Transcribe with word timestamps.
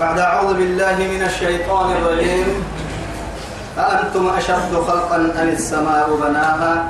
بعد 0.00 0.18
أعوذ 0.18 0.54
بالله 0.54 0.96
من 0.96 1.22
الشيطان 1.22 1.90
الرجيم. 1.92 2.64
أأنتم 3.78 4.30
أشد 4.38 4.72
خلقا 4.86 5.16
أم 5.16 5.48
السماء 5.48 6.06
بناها؟ 6.22 6.84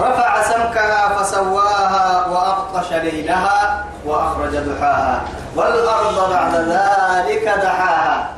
رفع 0.00 0.42
سمكها 0.42 1.02
فسواها 1.16 2.26
وأغطش 2.26 2.92
ليلها 2.92 3.84
وأخرج 4.06 4.56
ضحاها. 4.56 5.20
والأرض 5.56 6.30
بعد 6.30 6.54
ذلك 6.54 7.44
دحاها. 7.44 8.28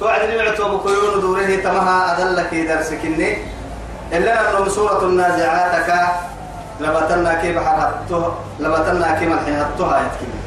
توعد 0.00 0.30
نمعت 0.30 0.60
وبكيون 0.60 1.20
دوره 1.20 1.56
تمها 1.64 2.12
أدلك 2.12 2.54
درسكني 2.54 3.38
إلا 4.12 4.50
أنه 4.50 4.68
سورة 4.68 5.02
النازعات 5.02 5.74
لبتنا 6.80 7.34
كيف 7.34 7.58
حرهتها 7.58 8.34
لبتنا 8.60 9.18
كيف 9.18 9.30
حرهتها 9.30 10.00
يتكلم. 10.00 10.43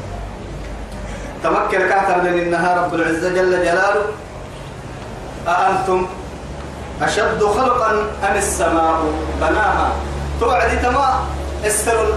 تمكن 1.48 1.89
كاتب 1.89 2.23
لأنها 2.23 2.82
رب 2.82 2.93
العزة 2.93 3.29
جل 3.29 3.51
جلاله. 3.51 4.04
أأنتم 5.47 6.07
أشد 7.01 7.43
خلقا 7.43 7.92
أم 8.29 8.36
السماء؟ 8.36 9.00
بناها. 9.42 9.92
توعد 10.39 10.82
تما 10.83 11.23
السر 11.65 12.14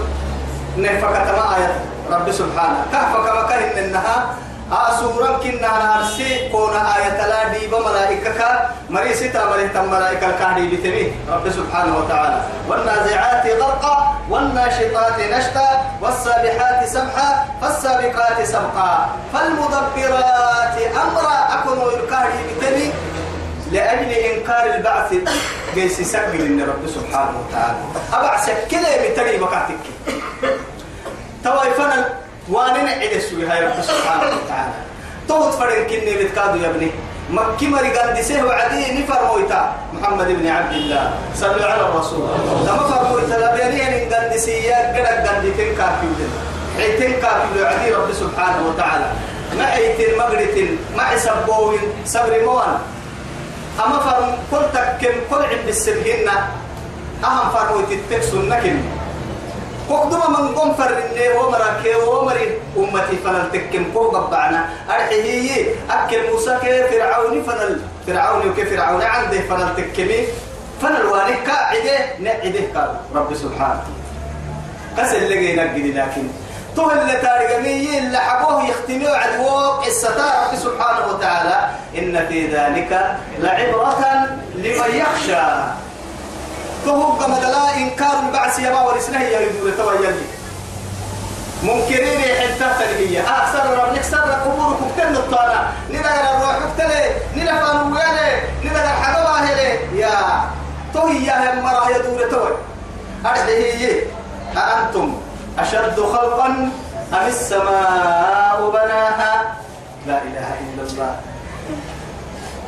نهفك 0.77 1.15
تما 1.27 1.55
آية. 1.55 1.71
رب 2.11 2.31
سبحانه. 2.31 2.85
كهفك 2.91 3.45
وكهن 3.45 3.77
إنها 3.83 4.35
آسورا 4.71 5.37
كنا 5.43 5.71
نرسي 5.99 6.49
كون 6.49 6.73
آية 6.75 7.27
لا 7.27 7.47
ديب 7.57 7.75
ملائكة 7.75 8.69
مريسي 8.89 9.29
تامره 9.29 9.67
تم 9.67 9.91
ملائكة 9.91 10.31
كهدي 10.31 10.67
بتمي 10.75 11.11
رب 11.29 11.49
سبحانه 11.49 11.97
وتعالى 11.97 12.41
والنازعات 12.67 13.45
غرقا 13.61 14.17
والناشطات 14.29 15.19
نشطا 15.19 15.69
والسابحات 16.01 16.89
سبحا 16.89 17.45
فالسابقات 17.61 18.47
سبقا 18.47 19.09
فالمدبرات 19.33 20.77
أمرا 21.03 21.37
أكون 21.59 21.77
الكهدي 21.99 22.39
بتمي 22.59 22.91
لأجل 23.71 24.09
إنكار 24.11 24.65
البعث 24.75 25.13
جيس 25.75 26.01
سجل 26.01 26.41
إن 26.45 26.61
رب 26.61 26.87
سبحانه 26.87 27.33
وتعالى 27.39 27.77
أبع 28.13 28.37
سكلة 28.37 29.09
بتري 29.09 29.37
مكاتك 29.37 29.79
تويفنا 31.43 32.09
وأنا 32.51 32.83
نعيد 32.83 33.11
السوي 33.11 33.47
هاي 33.47 33.65
رب 33.65 33.81
سبحانه 33.81 34.27
وتعالى؟ 34.35 34.73
توت 35.27 35.53
فرن 35.53 35.87
كني 35.87 36.13
بتكادو 36.19 36.59
يا 36.59 36.69
ابني. 36.69 36.91
مكي 37.31 37.67
مري 37.67 37.95
قال 37.95 38.13
دسيه 38.19 38.43
وعدي 38.43 38.99
نفر 38.99 39.25
مويتا. 39.25 39.61
محمد 39.93 40.27
بن 40.27 40.47
عبد 40.47 40.73
الله. 40.73 41.13
صلوا 41.35 41.65
على 41.65 41.81
الرسول. 41.81 42.27
تما 42.67 42.83
فر 42.91 43.03
مويتا 43.09 43.35
لبيني 43.39 44.11
قال 44.11 44.29
دسيه 44.35 44.75
قد 44.75 45.27
قال 45.27 45.37
دتين 45.47 45.75
كافيو 45.79 46.11
حيتين 46.77 47.11
كافيو 47.23 47.65
عدي 47.65 47.93
رب 47.95 48.09
سبحانه 48.13 48.67
وتعالى. 48.67 49.07
ما 49.57 49.65
حيتين 49.65 50.17
مغرتين 50.19 50.77
ما 50.97 51.03
حسبوين 51.03 51.83
صبر 52.05 52.43
موان 52.45 52.79
أما 53.79 53.99
فرم 53.99 54.31
كل 54.51 54.63
تكن 54.73 55.15
كل 55.29 55.43
عند 55.51 55.67
السرهن 55.67 56.27
أهم 57.23 57.47
فرم 57.51 57.85
تتكسون 57.91 58.49
نكن 58.49 58.75
كقدما 59.89 60.39
من 60.39 60.55
قم 60.55 60.73
فرني 60.73 61.29
ومرك 61.29 61.83
ومري 62.07 62.59
أمتي 62.77 63.17
فنل 63.25 63.51
تكن 63.53 63.85
كو 63.93 64.09
قبعنا 64.09 64.69
أرحيه 64.89 65.75
أكل 65.89 66.31
موسى 66.31 66.57
كفرعون 66.63 67.43
فنل 67.43 67.81
فرعون 68.07 68.49
وكفرعون 68.49 69.01
عنده 69.01 69.39
فنل 69.39 69.75
تكمي. 69.77 70.27
فنل 70.81 71.05
وانك 71.05 71.49
قاعدة 71.49 71.97
نعدة 72.19 72.59
قال 72.75 72.95
رب 73.15 73.33
سبحانه. 73.35 73.83
قسل 74.97 75.29
لقي 75.29 75.55
نقدي 75.55 75.91
لكن. 75.91 76.27
تو 76.75 76.91
اللي 76.91 77.13
تارجمي 77.13 77.97
اللي 77.97 78.17
حبوه 78.17 78.69
يختموا 78.69 79.15
عدوه 79.15 79.67
قصة 79.67 80.17
رب 80.17 80.55
سبحانه 80.55 81.07
وتعالى. 81.07 81.69
إن 81.97 82.25
في 82.27 82.47
ذلك 82.47 83.17
لعبرة 83.39 84.27
لمن 84.55 84.91
يخشى. 84.95 85.45
كما 86.85 87.39
دلا 87.39 87.77
إنكار 87.77 88.19
البعث 88.27 88.59
يما 88.59 88.81
ورسنه 88.81 89.21
يا 89.21 89.39
رجل 89.39 89.77
تويلي 89.77 90.21
منكرين 91.63 92.21
حتى 92.21 92.69
تلهية 92.79 93.21
أكثر 93.21 93.77
رب 93.83 93.93
نكسر 93.95 94.17
قبور 94.17 94.77
كتن 94.97 95.15
الطانا 95.15 95.69
ندغر 95.89 96.37
الروح 96.37 96.57
كتلي 96.73 97.03
ندفع 97.35 97.73
نويلي 97.73 98.41
ندغر 98.63 98.87
حقبا 98.87 99.29
هلي 99.29 99.99
يا 99.99 100.49
تو 100.93 101.07
هي 101.07 101.31
هم 101.31 101.63
مراه 101.63 101.89
يدور 101.89 102.29
توي 102.31 102.53
أرحيه 103.25 104.03
أأنتم 104.57 105.17
أشد 105.59 105.99
خلقا 105.99 106.45
أم 107.13 107.27
السماء 107.27 108.69
بناها؟ 108.73 109.55
لا 110.07 110.17
إله 110.21 110.47
إلا 110.73 110.83
الله. 110.83 111.15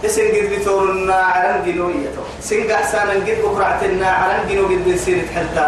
اسن 0.06 0.28
قد 0.36 0.46
بتورنا 0.52 1.16
على 1.16 1.50
جنو 1.66 1.90
يتو 1.90 2.24
سن 2.42 2.68
قحسان 2.70 3.10
قد 3.10 3.38
بكرعتنا 3.44 4.08
على 4.08 4.36
جنو 4.50 4.64
قد 4.66 4.82
بنسير 4.86 5.18
حتى 5.36 5.68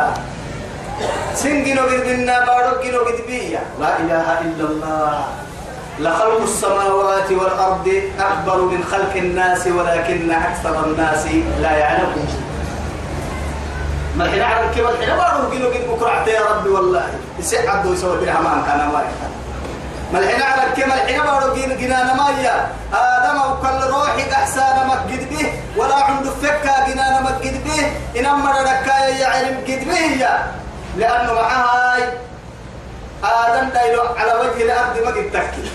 سن 1.35 1.63
جنو 1.63 1.83
قد 1.91 2.01
بنا 2.07 2.45
بارو 2.45 2.83
جنو 2.83 2.99
قد 3.07 3.19
بيا 3.27 3.63
لا 3.79 3.99
إله 3.99 4.27
إلا 4.41 4.65
الله. 4.69 5.25
لخلق 5.99 6.41
السماوات 6.41 7.31
والأرض 7.31 7.87
أكبر 8.19 8.61
من 8.61 8.83
خلق 8.91 9.13
الناس 9.15 9.67
ولكن 9.67 10.31
أكثر 10.31 10.85
الناس 10.85 11.25
لا 11.63 11.71
يعلمون. 11.71 12.27
ما 14.17 14.25
الحين 14.25 14.41
عرب 14.41 14.71
كيف 14.75 14.87
الحين 14.89 15.09
أروح 15.09 15.51
كيلو 15.51 15.71
كيلو 15.71 15.95
بكرة 15.95 16.27
يا 16.27 16.41
ربي 16.51 16.69
والله. 16.69 17.07
يسع 17.39 17.71
عبده 17.71 17.93
يسوي 17.93 18.17
بها 18.17 18.39
ما 18.43 18.63
كان 18.67 18.77
ما 18.77 18.91
ما 18.91 19.03
الحين 20.13 20.41
عرب 20.41 20.73
كيف 20.75 20.85
الحين 20.85 21.17
ما 21.19 21.37
أروح 21.37 21.53
كيلو 21.53 21.75
جنانا 21.75 22.13
ما 22.13 22.29
يا 22.41 22.67
آدم 22.93 23.37
وكل 23.51 23.93
روحي 23.93 24.31
أحسان 24.31 24.87
مجد 24.87 25.29
به 25.29 25.53
ولا 25.77 25.95
عنده 25.95 26.31
فكة 26.31 26.87
جنانا 26.87 27.21
مجد 27.21 27.63
به. 27.63 27.91
إنما 28.19 28.51
ركايا 28.51 29.07
يا 29.17 29.27
علم 29.27 29.63
جد 29.67 29.87
به 29.87 29.99
يا 30.21 30.51
لأنه 30.97 31.33
معها 31.33 31.97
آدم 33.23 33.69
دايلو 33.69 34.01
على 34.01 34.33
وجه 34.33 34.63
الأرض 34.63 34.97
ما 35.05 35.09
قد 35.09 35.29
تكي. 35.33 35.71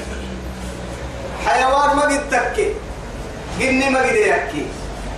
حيوان 1.47 1.97
ما 1.97 2.03
قد 2.03 2.23
تكي. 2.31 2.75
جني 3.59 3.91
ما 3.91 3.99
قد 3.99 4.15
يكي. 4.17 4.67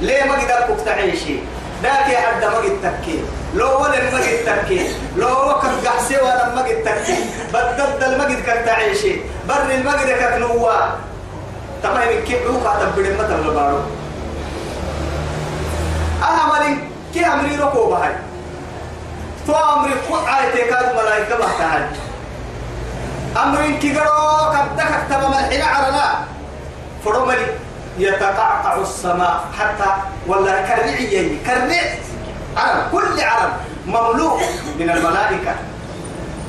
ليه 0.00 0.24
ما 0.24 0.34
قد 0.34 0.50
أكوك 0.50 0.80
تعيشي؟ 0.86 1.36
ذاك 1.82 2.16
حد 2.16 2.44
ما 2.44 2.59
قد 2.59 2.76
تكي 2.82 3.25
لو 3.54 3.82
ولا 3.82 4.10
ما 4.10 4.19
قد 4.19 4.38
تكي 4.47 4.94
لو 5.16 5.28
وقت 5.28 5.87
قحسي 5.87 6.16
وأنا 6.16 6.54
ما 6.54 6.62
قد 6.62 6.82
تكي 6.84 7.16
بدل 7.53 8.19
ما 8.19 8.25
قد 8.25 8.41
كنت 8.47 8.69
عيشي 8.69 9.16
بر 9.48 9.82
ما 9.84 9.93
قد 9.93 10.10
كنوا 10.10 10.72
تمام 11.82 12.25
كيف 12.26 12.47
هو 12.47 12.59
قاعد 12.59 12.87
بدل 12.97 13.16
ما 13.16 13.22
تبغى 13.22 13.54
بارو 13.54 13.78
أهمل 16.22 16.78
كي 17.15 17.26
أمري 17.26 17.56
ركوب 17.56 17.93
هاي 17.93 18.12
تو 19.47 19.53
أمري 19.53 19.94
قط 20.10 20.25
عايتك 20.26 20.69
كاد 20.69 20.97
ملاك 20.97 21.41
بحتاج 21.41 21.82
أمري 23.43 23.76
كي 23.76 23.94
قرو 23.94 24.53
كبدك 24.53 24.91
كتب 25.09 25.20
ملحنا 25.31 25.64
عرنا. 25.64 26.25
فرملي 27.04 27.47
يتقعقع 27.98 28.76
السماء 28.80 29.44
حتى 29.58 29.91
ولا 30.26 30.62
كرنعي 30.62 31.38
كرنع 31.47 31.82
عرب 32.56 32.82
كل 32.92 33.20
عرب 33.20 33.53
مملوء 33.86 34.41
من 34.78 34.91
الملائكة. 34.91 35.54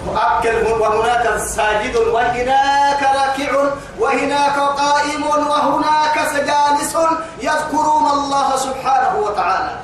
وأكل 0.08 0.68
وهناك 0.68 1.38
ساجد 1.38 1.96
وهناك 1.96 3.02
راكع 3.04 3.52
وهناك 4.00 4.58
قائم 4.60 5.24
وهناك 5.24 6.18
جالس 6.34 6.98
يذكرون 7.42 8.06
الله 8.12 8.58
سبحانه 8.58 9.20
وتعالى. 9.20 9.76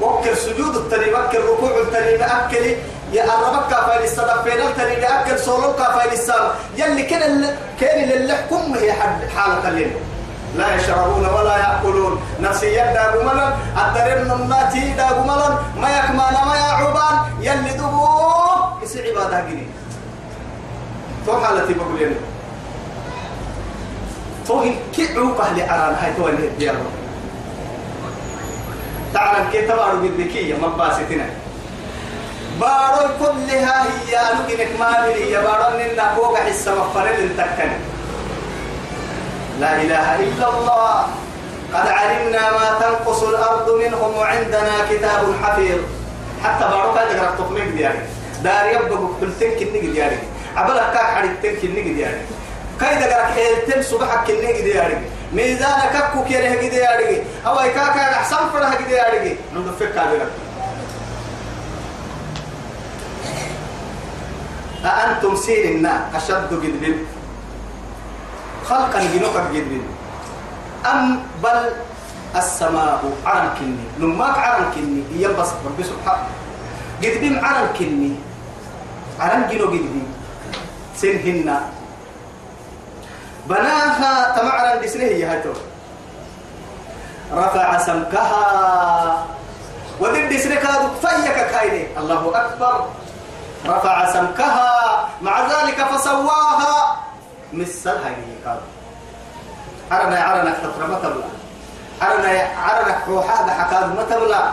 وكل 0.00 0.36
سجود 0.36 0.76
التنين 0.76 1.14
وكل 1.14 1.38
ركوع 1.38 1.70
التنين 1.70 2.22
أكل 2.22 2.76
يا 3.12 3.24
الربك 3.24 3.70
كافي 3.70 4.04
الصدفين 4.04 4.60
التنين 4.66 5.04
أكل 5.04 5.38
صولك 5.38 5.76
كافي 5.76 6.12
السام 6.12 6.48
يلي 6.76 7.02
كان 7.02 7.56
كان 7.80 8.10
اللي 8.10 8.34
حكم 8.34 8.74
هي 8.74 8.92
حالة 9.36 9.68
الليل. 9.68 9.92
لا 10.56 10.74
يشربون 10.74 11.26
ولا 11.26 11.56
يأكلون. 11.58 12.20
نفسي 12.40 12.66
يدا 12.66 13.24
ملن 13.24 13.52
الدرن 13.78 14.30
الناتي 14.30 14.92
دا 14.92 15.08
ملن 15.10 15.54
ما 15.80 15.88
يكمان 15.98 16.34
ما 16.46 16.56
يعبان 16.56 17.16
يلي 17.40 17.72
دبو 17.78 18.06
يسي 18.82 19.10
عبادة 19.10 19.40
جنين 19.40 19.70
تو 21.26 21.40
حالتي 21.40 21.74
بقول 21.74 22.00
لنا 22.00 22.16
تو 24.46 24.64
كي 24.94 25.16
عوقة 25.16 25.52
لأران 25.52 25.94
هاي 25.94 26.12
تو 26.16 26.28
اللي 26.28 26.48
ديارو 26.58 26.78
تعالى 29.14 29.50
كي 29.52 29.62
تبارو 29.66 29.98
بالذكية 29.98 30.54
مباستنا 30.54 31.26
بارو 32.60 33.08
كلها 33.18 33.82
هي 33.82 34.16
أنو 34.16 34.42
ما 34.78 35.04
هي 35.04 35.42
بارو 35.42 35.78
ننا 35.78 36.14
فوق 36.14 36.38
حسا 36.38 36.74
مفرد 36.74 37.30
تكني 37.38 37.93
لا 39.60 39.82
إله 39.82 40.06
إلا 40.20 40.48
الله. 40.48 41.06
قد 41.74 41.88
علمنا 41.88 42.44
ما 42.52 42.66
تنقص 42.80 43.22
الأرض 43.22 43.70
منهم 43.70 44.10
وعندنا 44.18 44.74
كتاب 44.90 45.22
حفيظ. 45.42 45.80
حتى 46.44 46.64
بارك 46.68 46.98
هذا 46.98 47.20
قرأت 47.20 47.38
تقنيك 47.38 47.68
دياري 47.68 47.98
دار 48.44 48.66
يبقى 48.66 48.98
كل 49.20 49.32
تنك 49.40 49.62
النقد 49.62 49.92
دياري 49.92 50.18
عبلا 50.56 50.92
كاك 50.94 51.06
حد 51.16 51.24
التنك 51.24 51.64
النقد 51.64 51.94
دياري 51.96 52.20
كايدا 52.80 53.06
قرأك 53.14 53.32
حيلتم 53.32 53.82
صبحك 53.82 54.26
كني 54.26 54.52
قدي 54.52 54.80
أرجع 54.80 54.98
ميزانك 55.32 55.92
ككو 55.92 56.24
كيره 56.24 56.48
أرجع 56.52 57.22
أو 57.46 57.54
إكاك 57.58 57.96
أحسن 57.98 58.36
فرح 58.52 58.72
أرجع 58.72 59.32
ندفك 59.56 59.96
هذا 59.98 60.28
أأنتم 64.84 65.36
سيرنا 65.36 66.08
أشد 66.14 66.48
قدبين 66.52 67.06
خلقا 68.68 69.00
جنوك 69.12 69.36
قدبين 69.36 69.84
أم 70.86 71.22
بل 71.42 71.72
السماء 72.36 73.00
عرن 73.26 73.48
كني. 73.60 73.84
نماك 74.00 74.38
عرن 74.38 74.64
كني. 74.74 75.02
ينبس 75.22 75.50
ربي 75.66 75.84
سبحانه. 75.84 76.28
قدبين 77.02 77.44
عرن 77.44 77.66
كني. 77.78 78.12
عرن 79.20 79.42
جنو 79.52 79.64
قدبين 79.68 80.08
سنهن 80.96 81.48
بناها 83.46 84.12
تمعرن 84.36 84.80
دسنه 84.80 85.04
هي 85.04 85.24
هاتو. 85.24 85.52
رفع 87.32 87.78
سمكها. 87.78 88.44
ودد 90.00 90.32
كادو. 90.32 90.88
فيك 91.04 91.38
كايني 91.52 91.98
الله 91.98 92.22
أكبر. 92.34 92.74
رفع 93.66 93.96
سمكها. 94.12 94.72
مع 95.22 95.34
ذلك 95.46 95.78
فسواها. 95.92 97.03
مثلها 97.54 98.08
هي 98.08 98.34
كادو 98.44 98.60
عرنا 99.90 100.18
عرنا 100.20 100.52
فترة 100.52 100.86
ما 100.86 100.98
تبلا 100.98 101.24
عرنا 102.02 102.48
عرنا 102.58 102.98
روحا 103.08 103.50
حكاد 103.50 103.96
ما 103.96 104.02
تبلا 104.02 104.52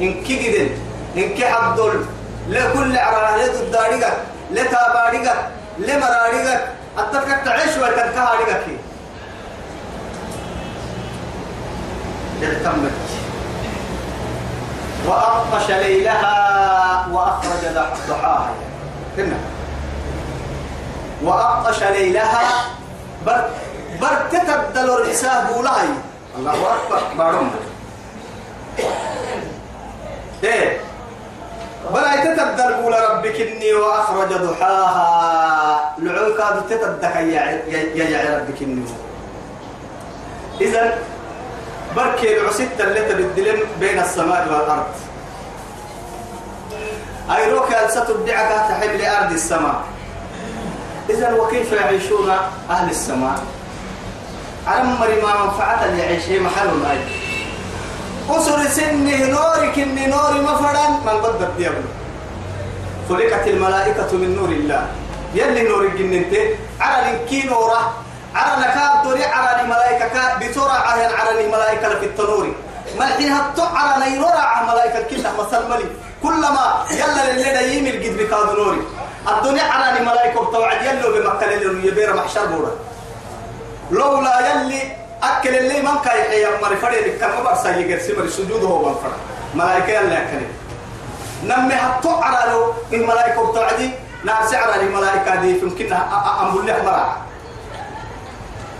إن 0.00 0.24
كيدن 0.24 0.70
إن 1.16 1.34
كي 1.34 1.44
عبدل. 1.44 2.04
لكل 2.48 2.98
عرنا 2.98 3.42
لدو 3.42 3.64
داريك 3.72 4.06
لتاباريك 4.50 5.32
لمراريك 5.78 6.60
أتفكك 6.98 7.40
تعيش 7.44 7.76
وتنكهاريك 7.76 8.48
اعتمت 12.42 12.92
وأغطش 15.06 15.70
ليلها 15.70 17.06
وأخرج 17.12 17.74
ضحاها. 18.08 18.50
هنا 19.18 19.36
وأغطش 21.22 21.82
ليلها 21.82 22.64
بر 23.26 23.44
برتتبدل 24.00 24.88
الحساب 24.98 25.46
لهي 25.62 25.88
الله 26.38 26.52
أكبر. 26.52 27.02
بارون. 27.18 27.50
إيه. 30.44 30.80
بلا 31.94 32.24
تتبدل 32.24 32.82
بول 32.82 32.94
ربك 33.10 33.40
إني 33.40 33.72
وأخرج 33.72 34.28
ضحاها. 34.32 35.94
لعوك 35.98 36.40
هذا 36.40 36.64
تتبدك 36.70 37.16
يا 37.16 37.62
يا 37.94 38.38
ربك 38.38 38.62
إني. 38.62 38.84
إذا 40.60 40.98
بركي 41.96 42.40
العسيت 42.40 42.80
اللي 42.80 43.00
تبدلن 43.00 43.60
بين 43.80 43.98
السماء 43.98 44.48
والأرض. 44.48 44.86
أيروك 47.36 47.68
ستبدعك 47.88 48.50
تحب 48.68 48.90
لأرض 49.00 49.32
السماء. 49.32 49.91
إذا 51.10 51.32
وكيف 51.32 51.72
يعيشون 51.72 52.30
أهل 52.70 52.90
السماء؟ 52.90 53.38
عمري 54.66 55.22
ما 55.22 55.44
منفعة 55.44 55.84
اللي 55.84 56.02
يعيشه 56.02 56.38
محل 56.38 56.68
الماء 56.68 56.98
أسر 58.30 58.68
سنه 58.68 59.26
نورك 59.26 59.78
إني 59.78 60.06
نوري 60.06 60.40
مفرا 60.40 60.88
من 61.06 61.20
قد 61.20 61.42
الديابل. 61.42 61.84
خلقت 63.08 63.48
الملائكة 63.48 64.12
من 64.12 64.36
نور 64.36 64.48
الله. 64.48 64.86
يلي 65.34 65.68
نور 65.68 65.82
الجنة 65.82 66.56
على 66.80 67.16
الكي 67.16 67.46
نورة 67.46 67.92
على 68.34 68.62
نكاب 68.62 69.02
دوري 69.04 69.24
على 69.24 69.60
الملائكة 69.62 70.38
بسرعة 70.38 70.78
على 71.20 71.44
الملائكة 71.44 71.88
في 72.00 72.06
التنور 72.06 72.54
ملحين 72.98 73.32
هتو 73.32 73.62
على 73.62 74.10
نيرورا 74.10 74.62
ملائكة 74.72 75.02
كلها 75.10 75.32
مثل 75.38 75.68
ملي 75.70 75.84
كلما 76.22 76.84
يلا 76.90 77.30
اللي 77.30 77.42
دايم 77.42 77.86
الجد 77.86 78.18
بكاد 78.18 78.58
نوري. 78.58 78.82
الدنيا 79.28 79.62
على 79.62 79.98
الملائكة 79.98 80.44
بتوعد 80.44 80.82
يلو 80.82 81.12
بمكة 81.12 81.54
اللي 81.54 81.88
يبير 81.88 82.16
محشر 82.16 82.46
بورا 82.46 82.72
لولا 83.90 84.50
يلي 84.50 84.82
أكل 85.22 85.56
اللي 85.56 85.80
من 85.80 85.98
كاي 86.04 86.22
حيا 86.22 86.48
مري 86.62 86.76
فري 86.76 87.00
لك 87.00 87.18
كم 87.20 87.42
بار 87.44 87.54
سيجر 87.62 87.98
سمر 87.98 88.28
سجود 88.28 88.64
هو 88.64 88.78
بنفر 88.84 89.12
ملائكة 89.54 89.88
يلا 89.92 90.18
أكل 90.18 90.42
نمي 91.44 91.74
هتو 91.74 92.10
على 92.10 92.52
لو 92.52 92.74
الملائكة 92.92 93.50
بتوعدي 93.50 93.90
نار 94.24 94.46
سعر 94.46 94.80
الملائكة 94.80 95.34
دي 95.34 95.60
يمكنها 95.60 96.02
أمبل 96.42 96.66
لك 96.66 96.84
مرة 96.84 97.16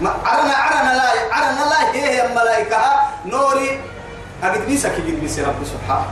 عرنا 0.02 0.54
عرنا 0.54 0.92
لا 0.96 1.34
عرنا 1.34 1.60
لا 1.70 1.92
هي 1.92 2.04
هي 2.04 2.26
الملائكة 2.26 2.78
نوري. 3.26 3.80
أجد 4.42 4.66
بيسك 4.66 4.90
أجد 4.90 5.20
بيس 5.20 5.38
رب 5.38 5.54
سبحانه. 5.64 6.06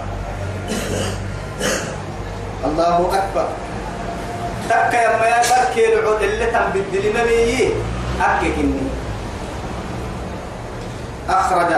الله 2.65 3.11
أكبر. 3.15 3.49
تك 4.69 4.95
يا 4.95 5.17
ما 5.17 5.27
يبرك 5.27 5.75
العود 5.79 6.23
اللي 6.23 6.47
تم 6.47 6.71
بدل 6.75 7.05
نبي 7.21 7.75
أكك 8.21 8.59
إني 8.59 8.89
أخرج. 11.29 11.73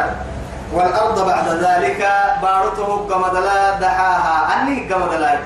والأرض 0.72 1.26
بعد 1.26 1.48
ذلك 1.48 2.08
بارته 2.42 3.06
قمدلا 3.10 3.70
دحاها. 3.80 4.62
أني 4.62 4.94
قمدلا 4.94 5.38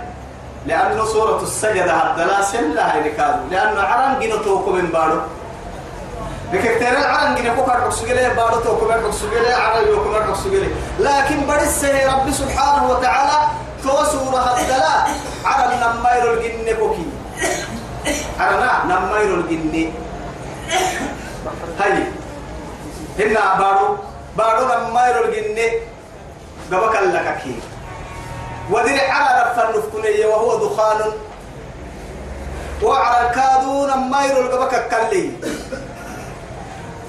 لأنه 0.66 1.04
سورة 1.04 1.42
السجدة 1.42 1.92
هدلا 1.92 2.42
سلا 2.42 2.94
هي 2.94 3.10
لأنه 3.50 3.80
عرن 3.80 4.20
جنتوكم 4.20 4.74
من 4.74 4.86
بارو. 4.86 5.20
بكتير 6.52 6.98
العالم 6.98 7.34
جينا 7.34 7.54
كوكر 7.54 7.90
حسجله 7.90 8.28
بارو. 8.28 8.60
تو 8.60 8.76
كوكر 8.76 9.00
حسجله 9.08 9.54
على 9.54 9.86
يو 9.86 10.04
كوكر 10.04 10.34
حسجله 10.34 10.68
لكن 10.98 11.46
برس 11.46 11.84
رب 11.84 12.30
سبحانه 12.30 12.90
وتعالى 12.90 13.38
تو 13.82 14.04
سورة 14.04 14.38
هدلا 14.38 14.94
على 15.44 15.76
نماير 15.76 16.32
الجن 16.32 16.76
على 18.40 18.70
نماير 18.84 19.34
الجن 19.34 19.92
هاي 21.80 21.92
هنا 23.18 23.54
بارو 23.58 23.96
بارو 24.36 24.88
نماير 24.88 25.24
الجن 25.24 25.58
قبك 26.72 26.94
لك 26.96 27.38
كي 27.44 27.54
ودري 28.70 29.00
على 29.00 29.50
رفن 29.50 29.78
نفكنية 29.78 30.26
وهو 30.26 30.68
دخان 30.68 31.00
وعلى 32.82 33.28
الكادون 33.28 33.90
نماير 33.90 34.40
القبك 34.40 34.88
كلي 34.88 35.30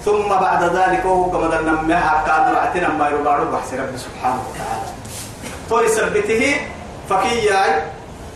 ثم 0.06 0.30
بعد 0.30 0.63
ذلك 0.63 1.06
هو 1.06 1.31
كما 1.31 1.47
دنا 1.47 1.71
ما 1.71 2.23
كان 2.28 2.54
رعتنا 2.56 2.87
ما 2.87 3.09
يربارو 3.09 3.52
بحث 3.52 3.73
رب 3.73 3.97
سبحانه 3.97 4.42
وتعالى 4.49 4.87
تو 5.69 5.87
سبته 5.87 6.56
فكيا 7.09 7.92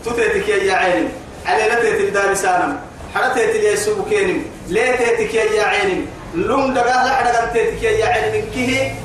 تتيتك 0.05 0.49
يا 0.49 0.75
عين 0.75 1.20
على 1.45 1.63
لتيت 1.63 1.99
الدار 2.07 2.33
سالم 2.33 2.79
حرتيت 3.15 3.55
لي 3.55 3.75
سبكين 3.75 4.45
ليتيتك 4.69 5.33
يا 5.33 5.63
عين 5.63 6.07
لوم 6.35 6.73
دغا 6.73 6.97
لا 7.05 7.11
حدا 7.15 7.45
تيتك 7.53 7.83
يا 7.83 8.05
عين 8.05 8.45
كيه 8.53 8.95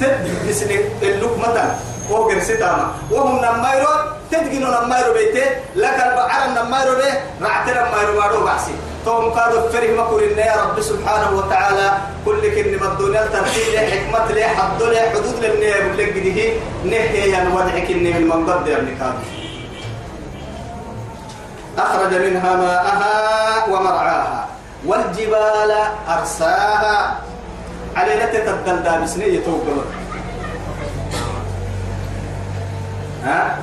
تدبسني 0.00 0.76
اللقمه 1.02 1.76
وهو 2.10 2.30
جرسيتاما 2.30 2.94
وهم 3.10 3.36
نمايرو 3.38 3.88
تدقينو 4.30 4.66
نمايرو 4.66 5.12
بيتي. 5.12 5.44
لك 5.76 5.98
البعر 6.06 6.42
نمايرو 6.56 6.94
به. 6.94 7.12
رعتنا 7.42 7.88
نمايرو 7.88 8.12
بارو 8.20 8.44
بحسي. 8.44 8.74
توم 9.04 9.34
كادو 9.34 9.68
فريه 9.72 9.94
مكورين 10.00 10.38
يا 10.38 10.54
رب 10.62 10.80
سبحانه 10.80 11.30
وتعالى. 11.38 11.86
كل 12.24 12.42
كن 12.54 12.74
الدنيا 12.86 13.22
ترتيب 13.32 13.74
حكمة 13.90 14.28
له 14.34 14.46
حد 14.46 14.82
له 14.82 15.00
حدود 15.10 15.36
له 15.42 15.66
يقول 15.66 15.98
لك 15.98 16.12
ده 16.26 16.38
نهي 16.90 17.30
يا 17.30 17.42
الوضع 17.42 17.78
كن 17.88 17.98
من 18.04 18.26
منقد 18.26 18.66
يا 18.66 18.76
ابن 18.76 18.90
أخرج 21.78 22.14
منها 22.14 22.56
ماءها 22.56 23.14
ومرعاها. 23.68 24.46
والجبال 24.86 25.72
أرساها. 26.08 27.16
على 27.96 28.14
نتتبدل 28.24 28.82
دابسنية 28.82 29.26
يتوقع 29.26 29.72
ها؟ 33.24 33.58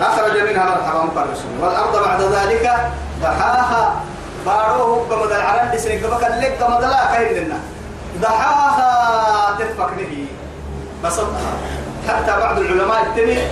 أخرج 0.00 0.36
منها 0.48 0.64
مرحبا 0.64 1.04
مقرسون 1.04 1.58
والأرض 1.60 2.04
بعد 2.04 2.22
ذلك 2.22 2.76
دحاها 3.22 3.94
باروه 4.46 5.08
كما 5.08 5.26
دل 5.26 5.42
عرن 5.42 5.70
دسنك 5.74 6.02
بك 6.02 6.22
لك 6.22 6.56
كما 6.60 6.80
دلا 6.80 7.12
كاين 7.12 7.44
لنا. 7.44 7.58
دحاها 8.22 9.58
تفك 9.58 9.90
به. 9.96 10.26
بس 11.04 11.20
حتى 12.08 12.40
بعض 12.40 12.58
العلماء 12.58 13.06
يتبع. 13.16 13.42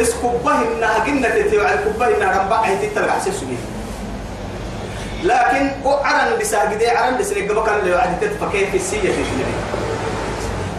اسكبه 0.00 0.52
إنها 0.52 1.04
قلنا 1.04 1.28
تتبع 1.28 1.72
الكبه 1.72 2.16
إنها 2.16 2.42
ربع 2.42 2.60
هي 2.60 2.88
تتبع 2.88 3.18
سيسوي 3.18 3.56
لكن 5.22 5.70
عرن 5.84 6.38
بساق 6.40 6.74
دي 6.74 6.88
عرن 6.88 7.18
دسنك 7.18 7.50
بك 7.50 7.68
اللي 7.68 7.94
وعد 7.94 8.20
تتفك 8.20 8.50
في 8.50 8.76
السية 8.76 9.00
تتبع 9.00 9.48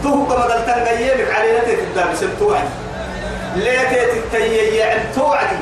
تو 0.04 0.26
كما 0.26 0.48
دل 0.48 0.66
تنقيمك 0.66 1.32
علينا 1.34 1.60
تتبع 1.60 2.12
بس 2.12 2.20
توعد 2.40 2.70
ليه 3.56 4.12
تتيي 4.32 4.84
توعدي؟ 5.16 5.58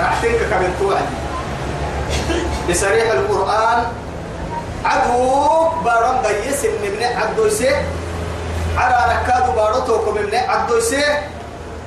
أحتنك 0.00 0.40
كمن 0.50 0.74
توعدي. 0.80 1.14
بصريح 2.70 3.10
القرآن 3.12 3.84
عدو 4.84 5.68
بارون 5.84 6.16
قيس 6.16 6.64
من 6.64 7.02
عدو 7.02 7.46
يسي 7.46 7.70
على 8.76 9.14
ركاد 9.14 9.54
باروتوكم 9.56 10.14
من 10.14 10.34
عدو 10.34 10.76
يسي 10.76 11.04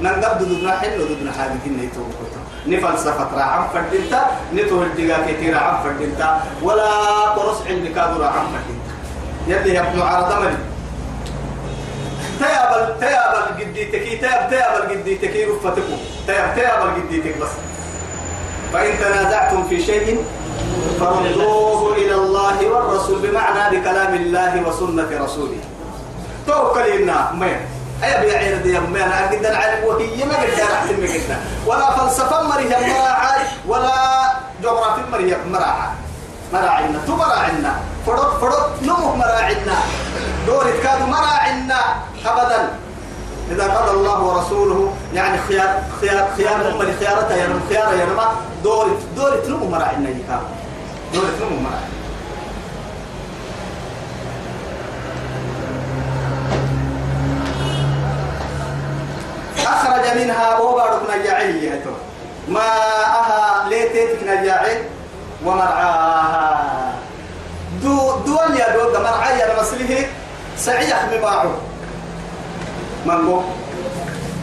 ننقب 0.02 0.38
دودنا 0.40 0.72
حلو 0.80 1.04
دودنا 1.06 1.32
حاجة 1.32 1.66
نيتو 1.66 2.02
نفلسفة 2.68 3.28
راعم 3.36 3.68
فردنتا 3.74 4.22
نتو 4.54 4.84
الدقا 4.84 5.18
كتير 5.28 5.58
عم 5.58 5.84
فردنتا 5.84 6.42
ولا 6.62 6.90
قرص 7.36 7.58
علمي 7.68 7.90
كادو 7.90 8.22
راعم 8.22 8.46
فردنتا 8.54 8.94
يلي 9.48 9.74
يا 9.74 9.82
ابن 9.82 10.02
عرض 10.02 10.42
ملي. 10.42 10.58
تيابل 12.40 13.00
تيابل 13.00 13.44
قديتك 13.60 14.04
تياب 14.22 14.50
تيابل 14.50 14.82
قديتك 14.90 15.34
رفتكم 15.50 15.98
تياب 16.28 16.56
تيابل 16.56 16.90
قديتك 16.98 17.38
بس. 17.38 17.54
فإن 18.74 19.00
تنازعتم 19.00 19.68
في 19.68 19.82
شيء 19.82 20.26
فردوه 21.00 21.94
إلى 21.96 22.16
الله 22.16 22.68
والرسول 22.68 23.20
بمعنى 23.20 23.78
بكلام 23.78 24.14
الله 24.14 24.68
وسنة 24.68 25.10
رسوله. 25.24 25.62
توكل 26.48 26.82
إنا 26.82 27.32
مين؟ 27.32 27.58
أي 28.04 28.26
بيعير 28.26 28.58
دي 28.62 28.80
ما 28.80 29.06
أنا 29.06 29.26
أقدر 29.26 29.50
العلم 29.50 29.84
وهي 29.84 30.26
ما 30.26 30.36
قدر 30.36 30.64
أحسن 30.74 30.96
قدنا. 30.96 31.38
ولا 31.66 31.92
فلسفة 31.98 32.44
مريها 32.44 32.80
مراعي 32.80 33.46
ولا 33.68 33.94
جغرافي 34.64 35.02
مريها 35.12 35.38
مراعي 35.52 35.90
مراعينا 36.54 37.00
تو 37.08 37.16
مراعينا. 37.16 37.76
فرط 38.06 38.42
فرط 38.42 38.70
نمو 38.82 39.16
مراعينا. 39.16 39.78
دور 40.48 40.66
كانوا 40.84 41.08
مراعينا 41.08 41.80
أبدا. 42.26 42.70
إذا 43.52 43.64
قضى 43.64 43.92
الله 43.92 44.22
ورسوله 44.24 44.94
يعني 45.14 45.38
خيار 45.48 45.84
خيار 46.02 46.28
خيار 46.38 46.72
هم 46.72 46.80
خيارته 47.00 47.36
يا 47.36 47.60
خيار 47.70 47.94
يا 47.94 48.06
رما 48.06 48.28
دور 48.64 48.88
دور 49.16 49.42
نمو 49.50 49.70
مراعينا 49.70 50.10
يكام 50.10 50.44
دور 51.14 51.24
نمو 51.42 51.60
مراعينا. 51.60 51.96
أخرج 59.66 60.18
منها 60.18 60.58
وبارك 60.60 61.02
نجاعي 61.10 61.72
ماءها 62.48 63.70
ليتك 63.70 64.24
نجاعي 64.24 64.84
ومرعاها. 65.46 66.94
دو 67.84 68.12
دول 68.26 68.58
يا 68.60 68.78
دول 68.78 68.94
مرعاي 69.04 69.40
يا 69.40 69.62
مسله 69.62 70.08
سعيح 70.58 71.06
مباعه 71.14 71.52
منبو 73.06 73.42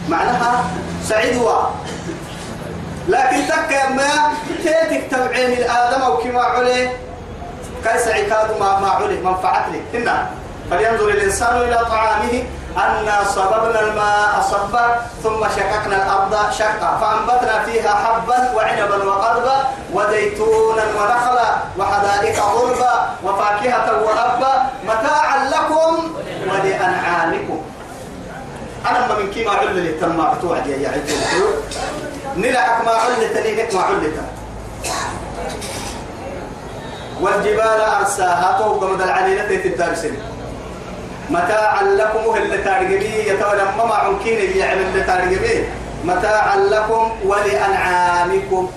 معناها 0.09 0.63
سعيد 1.03 1.37
وا. 1.37 1.59
لكن 3.07 3.47
تك 3.47 3.71
ما 3.95 4.31
تيتك 4.63 5.03
تبعين 5.11 5.51
الآدم 5.57 6.01
أو 6.01 6.17
كما 6.17 6.41
عليه 6.41 6.97
كاي 7.83 7.99
سعيد 7.99 8.29
ما 8.59 8.79
ما 8.79 8.89
عليه 8.89 9.19
منفعت 9.19 9.65
لك 9.73 10.07
فلينظر 10.71 11.09
الإنسان 11.09 11.57
إلى 11.57 11.85
طعامه. 11.89 12.43
أنا 12.77 13.23
صببنا 13.23 13.79
الماء 13.79 14.41
صبا 14.51 14.95
ثم 15.23 15.43
شققنا 15.55 15.95
الأرض 16.05 16.51
شقا 16.51 16.97
فأنبتنا 17.01 17.63
فيها 17.63 17.95
حبا 17.95 18.51
وعنبا 18.55 19.03
وقضبا 19.03 19.57
وزيتونا 19.93 20.83
ونخلا 20.83 21.55
وحدائق 21.77 22.39
غربا 22.43 23.09
وفاكهة 23.23 24.03
وأبا 24.03 24.53
متاعا 24.83 25.49
لكم 25.49 26.13
ولأنعامكم. 26.49 27.61
أنا 28.89 29.15
من 29.19 29.31
كيما 29.31 29.51
عل 29.51 29.75
لي 29.75 29.91
تم 29.91 30.17
ما 30.17 30.33
بتوعد 30.33 30.67
يا 30.67 30.77
عيال 30.89 31.01
نلعك 32.37 32.85
ما 32.85 32.91
علت 32.91 33.37
ليك 33.37 33.75
ما 33.75 33.81
علت 33.81 34.13
والجبال 37.21 37.81
أرساها 37.99 38.57
توقع 38.59 38.87
مدى 38.87 39.03
العليلة 39.03 39.55
تتدار 39.55 39.95
سنين 39.95 40.21
متاعا 41.33 41.83
لكم 41.83 42.35
اللي 42.37 42.57
تارجبي 42.57 43.13
يتولى 43.29 43.65
ما 43.77 43.93
عنكين 43.93 44.57
يعمل 44.57 44.81
اللي 44.81 45.03
تارجبي 45.03 45.65
متاعا 46.05 46.57
لكم 46.57 47.11
ولأنعامكم. 47.25 48.71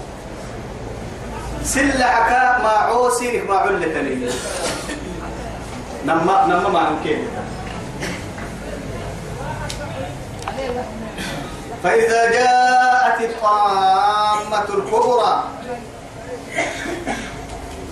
سلعك 1.65 2.31
ما 2.63 2.75
عوسينك 2.89 3.51
ما 3.51 3.57
علتني. 3.57 4.31
نما 6.07 6.47
نما 6.47 6.69
ما 6.69 6.79
عنكين 6.79 7.29
فإذا 11.83 12.31
جاءت 12.31 13.21
الطامة 13.21 14.65
الكبرى 14.75 15.45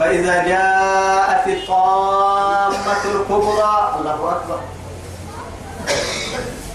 فإذا 0.01 0.37
جاءت 0.49 1.47
الطامة 1.49 3.03
الكبرى 3.05 3.95
الله 3.99 4.19
أكبر. 4.37 4.61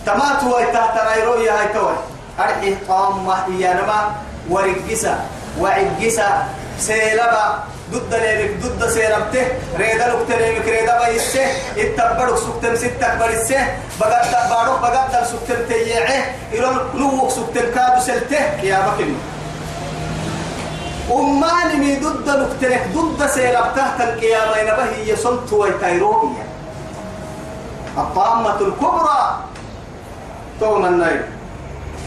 تمات 0.05 0.43
ويتحت 0.43 0.95
نيرويا 1.17 1.59
هاي 1.59 1.67
توي 1.73 1.95
أرحي 2.39 2.75
طامة 2.87 3.45
إيانما 3.45 4.11
ورقسة 4.49 5.15
وعقسة 5.59 6.29
سيلبا 6.79 7.63
ضد 7.91 8.13
ليك 8.13 8.51
ضد 8.63 8.89
سيربته 8.89 9.47
ريدا 9.77 10.07
لك 10.07 10.27
تريمك 10.29 10.67
ريدا 10.67 10.99
بايسه 10.99 11.45
اتبرك 11.77 12.37
سكتم 12.37 12.75
ستك 12.75 13.17
برسه. 13.19 13.67
بقد 13.99 14.31
بارك 14.49 14.79
بقد 14.81 15.23
سكتم 15.25 15.65
تيعه. 15.69 16.25
إلون 16.53 16.75
نوك 16.95 17.29
سكتم 17.31 17.65
كادو 17.75 18.01
سلته. 18.01 18.61
يا 18.63 18.79
بكني 18.87 19.15
أماني 21.11 21.75
مي 21.75 21.95
ضد 21.95 22.29
نكترك 22.29 22.87
ضد 22.95 23.27
سيربته 23.27 24.03
القيامة 24.03 24.63
نبهي 24.63 25.09
يصمت 25.09 25.53
ويتيروبيا 25.53 26.43
الطامة 27.97 28.61
الكبرى 28.61 29.39
توم 30.59 30.85
النيل 30.85 31.21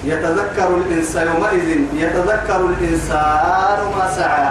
يتذكر 0.04 0.68
الإنسان 0.68 1.26
يومئذ 1.26 1.68
يتذكر 1.94 2.56
الإنسان 2.56 3.78
ما 3.98 4.10
سعى. 4.16 4.50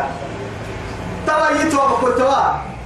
توا 1.27 1.49
يتوى 1.49 1.87
بكل 1.87 2.17
توا 2.17 2.43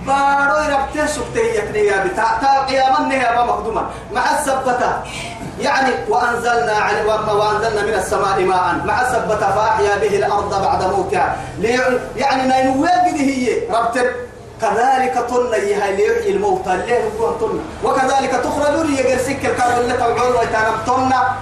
بارو 0.07 0.57
يربته 0.63 1.05
سكته 1.05 1.39
يتنيا 1.39 2.05
بتاع 2.05 2.37
تا 2.41 2.65
قياما 2.65 2.99
نهي 2.99 3.45
مخدومة. 3.47 3.83
مع 4.13 4.21
السبتة. 4.39 4.91
يعني 5.59 5.93
وأنزلنا 6.09 6.73
على 6.73 7.01
وأنزلنا 7.05 7.81
من 7.81 7.93
السماء 7.93 8.39
ماء. 8.41 8.75
مع 8.85 9.01
السبتة 9.01 9.55
فأحيا 9.55 9.97
به 9.97 10.15
الأرض 10.17 10.61
بعد 10.61 10.83
موتها. 10.83 11.37
يعني 12.15 12.43
نينوي 12.43 12.89
هي. 13.15 13.69
ربتب 13.69 14.05
كذلك 14.61 15.25
طلنا 15.29 15.57
يها 15.57 15.91
ليحيي 15.91 16.31
الموتى. 16.31 16.73
اللي 16.73 16.99
هو 17.19 17.31
طلنا 17.31 17.61
وكذلك 17.83 18.31
تخرجون 18.31 18.93
يجرسك 18.93 19.45
الكرب 19.45 19.79
اللي 19.79 19.93
تبعون 19.93 20.35
ويتنم 20.35 20.77
طلنا 20.87 21.35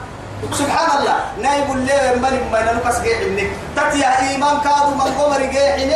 سبحان 0.54 1.00
الله. 1.00 1.18
نايب 1.42 1.72
اللي 1.72 2.16
من 2.16 2.52
ما 2.52 2.62
نلقس 2.62 3.02
جيحني 3.02 3.48
تتيا 3.76 4.30
إيمان 4.30 4.58
كادو 4.62 4.96
من 4.96 5.12
قمر 5.20 5.42
جيحني 5.42 5.96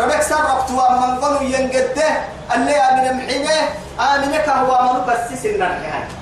ربك 0.00 0.22
سربت 0.22 0.70
ومن 0.70 1.16
قنو 1.20 1.42
ينقده. 1.42 2.10
اللي 2.54 2.76
آمن 2.76 3.16
محينه 3.16 3.58
آمنك 4.00 4.48
هو 4.48 4.92
من 4.92 5.00
بس 5.06 5.44
يعني 5.44 6.21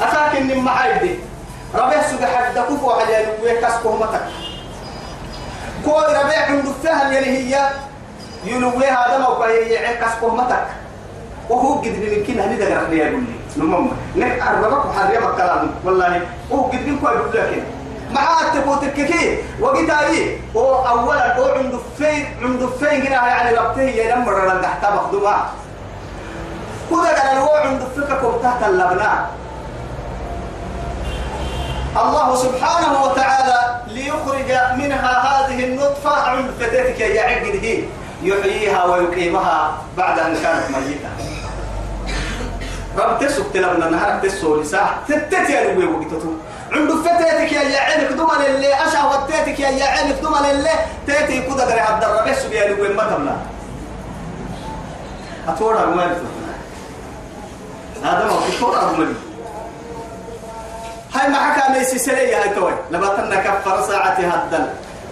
أتاك 0.00 0.36
إن 0.36 0.58
معايدي 0.58 1.14
ربك 1.74 2.00
سبح 2.10 2.28
حد 2.36 2.58
كفو 2.58 2.90
على 2.90 3.26
ويكسكو 3.42 3.96
متك 3.96 4.20
كوي 5.84 6.04
ربك 6.04 6.38
عند 6.48 6.66
الفهم 6.66 7.12
يلي 7.12 7.38
هي 7.38 7.70
ينوي 8.44 8.86
هذا 8.86 9.18
موقع 9.18 9.50
يعكسكو 9.50 10.28
متك 10.30 10.66
وهو 11.50 11.74
قد 11.74 11.86
من 11.86 12.24
كنا 12.26 12.46
هني 12.46 12.56
دقر 12.56 12.88
لي 12.90 12.98
يقول 12.98 13.20
لي 13.20 13.32
نمم. 13.56 13.88
نك 14.16 14.42
أربعة 14.42 14.86
محرية 14.88 15.30
الكلام 15.30 15.70
والله 15.84 16.20
وهو 16.50 16.62
قد 16.62 16.86
من 16.86 16.98
كوي 16.98 17.14
بقول 17.16 17.32
لك 17.34 17.62
مع 18.12 18.40
التبوت 18.40 18.82
الكثير 18.82 19.44
وقتاي 19.60 20.38
هو 20.56 20.74
أولا 20.88 21.38
هو 21.38 21.44
عنده 21.54 21.78
فين 21.98 22.26
عنده 22.42 22.66
فين 22.66 23.06
هنا 23.06 23.26
يعني 23.28 23.56
ربته 23.56 23.82
ينمر 23.82 24.40
على 24.40 24.60
تحت 24.62 24.92
مخدومة 24.92 25.36
كذا 26.90 27.28
قال 27.28 27.38
هو 27.38 27.54
عنده 27.54 27.84
فكك 27.84 28.42
تحت 28.42 28.62
اللبنان. 28.68 29.26
الله 31.96 32.36
سبحانه 32.36 33.02
وتعالى 33.04 33.80
ليخرج 33.86 34.50
منها 34.76 35.12
هذه 35.28 35.64
النطفة. 35.64 36.10
عند 36.10 36.50
فتاتك 36.60 37.00
يا 37.00 37.22
عقده 37.22 37.78
يحييها 38.22 38.84
ويقيمها 38.84 39.78
بعد 39.96 40.18
أن 40.18 40.36
كانت 40.42 40.70
ميتة. 40.70 41.08
رب 42.98 43.18
تسوك 43.18 43.46
تلبنا 43.54 43.90
نهار 43.90 44.20
تسو 44.22 44.60
لساح 44.60 44.94
تتتي 45.08 45.52
يا 45.52 45.72
نبي 45.72 45.84
وقتتو 45.84 46.30
عند 46.72 46.90
فتاتك 46.92 47.52
يا 47.52 47.80
عينك 47.80 48.12
دمن 48.12 48.44
اللي 48.46 48.74
أشع 48.74 49.04
وتاتك 49.04 49.60
يا 49.60 49.84
عينك 49.84 50.16
دمن 50.22 50.50
اللي 50.50 50.70
تاتي 51.06 51.42
كذا 51.42 51.64
قري 51.64 51.80
عبد 51.80 52.04
الرب 52.04 52.26
يسوك 52.26 52.52
يا 52.52 52.72
نبي 52.72 52.88
ما 52.94 53.04
تملا 53.04 53.36
أتورا 55.48 55.86
ما 55.86 56.04
هذا 58.04 58.24
ما 58.24 58.38
أتورا 58.56 58.82
ما 58.98 59.14
هاي 61.14 61.28
ما 61.28 61.38
حكى 61.38 61.78
ليس 61.78 61.94
سلية 62.06 62.42
هاي 62.42 62.48
توي. 62.48 62.72
تنا 62.90 63.36
كفر 63.36 63.82
ساعتها 63.88 64.44
الدل 64.44 64.66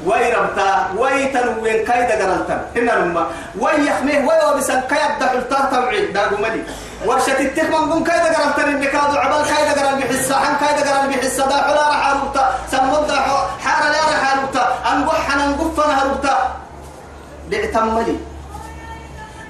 وي 0.06 0.32
ربتا 0.32 0.88
وي 0.96 1.24
تنوين 1.26 1.84
كايدا 1.84 2.14
قرلتا 2.24 2.56
هنا 2.76 2.92
لما 2.92 3.26
وي 3.58 3.86
يخميه 3.86 4.18
وي 4.18 4.38
وبسن 4.48 4.80
كايد 4.80 5.18
دحلتا 5.20 5.68
تبعي 5.72 6.06
داقو 6.06 6.36
ملي 6.36 6.62
ورشة 7.06 7.40
التكمن 7.40 7.92
قم 7.92 8.04
كايدا 8.04 8.28
قرلتا 8.38 8.64
النكادو 8.64 9.16
عبال 9.18 9.42
كايدا 9.50 9.72
قرل 9.78 10.00
بحسا 10.00 10.34
حن 10.34 10.54
كايدا 10.60 10.82
قرل 10.90 11.08
بحسا 11.08 11.46
دا 11.46 11.56
حلا 11.56 11.88
رح 11.90 12.06
هربتا 12.08 12.44
سمود 12.72 13.06
دا 13.06 13.16
حارة 13.64 13.88
لا 13.92 14.00
رح 14.10 14.20
هربتا 14.32 14.64
انقح 14.92 15.36
ننقفنا 15.36 16.02
هربتا 16.02 16.34
بيعتم 17.48 17.94
ملي. 17.94 18.16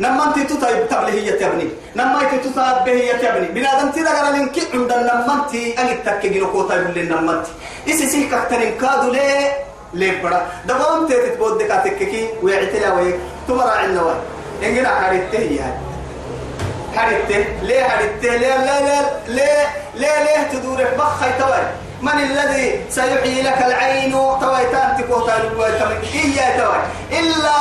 نما 0.00 0.24
انت 0.26 0.52
تطيب 0.52 0.88
تبله 0.88 1.12
هي 1.12 1.30
تبني 1.32 1.68
نما 1.96 2.20
انت 2.22 2.44
تطيب 2.44 2.84
به 2.84 2.92
هي 2.92 3.12
تبني 3.22 3.48
بنادم 3.48 3.90
تدا 3.90 4.10
قال 4.10 4.42
لك 4.42 4.58
عند 4.74 4.92
نما 4.92 5.34
انت 5.34 5.54
ان 5.78 6.04
تكجي 6.04 6.38
لو 6.38 6.52
كوتا 6.52 6.76
بل 6.76 7.08
نما 7.08 7.32
انت. 7.32 7.46
إسي 7.88 8.06
سي 8.06 8.28
كترين 8.32 8.78
كادو 8.80 9.10
ليه 9.12 9.52
ليه 9.94 10.22
بڑا. 10.22 10.40
دبام 10.68 11.06
تيت 11.08 11.36
بود 11.38 11.58
دكاتك 11.58 11.98
كي 11.98 12.28
ويعتلا 12.42 12.92
وي 12.92 13.14
تمر 13.48 13.70
عنا 13.70 14.02
وي 14.02 14.14
انجنا 14.64 14.88
حريته 14.88 15.38
هي. 15.38 15.60
حريته 16.96 17.44
ليه 17.62 17.84
حريته 17.84 18.36
ليه 18.36 18.56
لا 18.56 18.80
لا 18.80 19.00
ليه 19.28 19.66
ليه 19.94 20.22
ليه 20.24 20.42
تدور 20.52 20.84
بخي 20.98 21.30
توي 21.38 21.62
من 22.00 22.12
الذي 22.12 22.84
سيحيي 22.90 23.42
لك 23.42 23.62
العين؟ 23.62 24.12
تويتان 24.12 24.96
تكوتا 24.98 25.36
إيا 26.14 26.56
توي. 26.56 26.80
إلا 27.20 27.58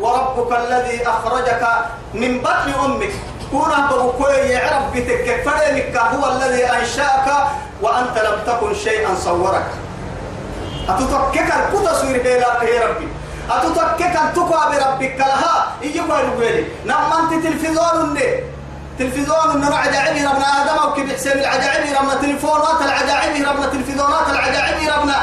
وربك 0.00 0.58
الذي 0.58 1.08
أخرجك 1.08 1.62
من 2.14 2.38
بطن 2.38 2.72
أمك. 2.84 3.10
كون 3.50 3.70
بقوي 3.90 4.34
يعرف 4.34 4.84
بتك 4.94 5.42
فرنك 5.44 5.96
هو 5.96 6.32
الذي 6.32 6.64
أنشأك 6.66 7.28
وأنت 7.82 8.18
لم 8.18 8.38
تكن 8.46 8.74
شيئا 8.74 9.14
صورك. 9.14 9.70
أتتكك 10.88 11.52
الكتا 11.58 11.94
سوير 12.00 12.26
يا 12.26 12.86
ربي. 12.86 13.08
أتتكك 13.50 14.16
التقوى 14.24 14.62
بربك. 14.70 15.18
لها. 15.18 15.72
إيقوا 15.82 16.18
يقولي 16.18 16.64
نمانت 16.86 17.46
تلفزون 17.46 18.18
تلفزيون 18.98 19.56
من 19.56 19.68
العجائب 19.68 20.16
ربنا 20.16 20.62
آدم 20.62 20.78
أو 20.82 20.94
كيف 20.94 21.10
يحسب 21.10 21.36
العجائب 21.36 21.96
ربنا؟ 22.00 22.14
تلفونات 22.14 22.82
العجائب 22.82 23.48
ربنا 23.48 23.66
تلفزيونات 23.66 24.28
العجائب 24.30 24.90
ربنا. 24.98 25.16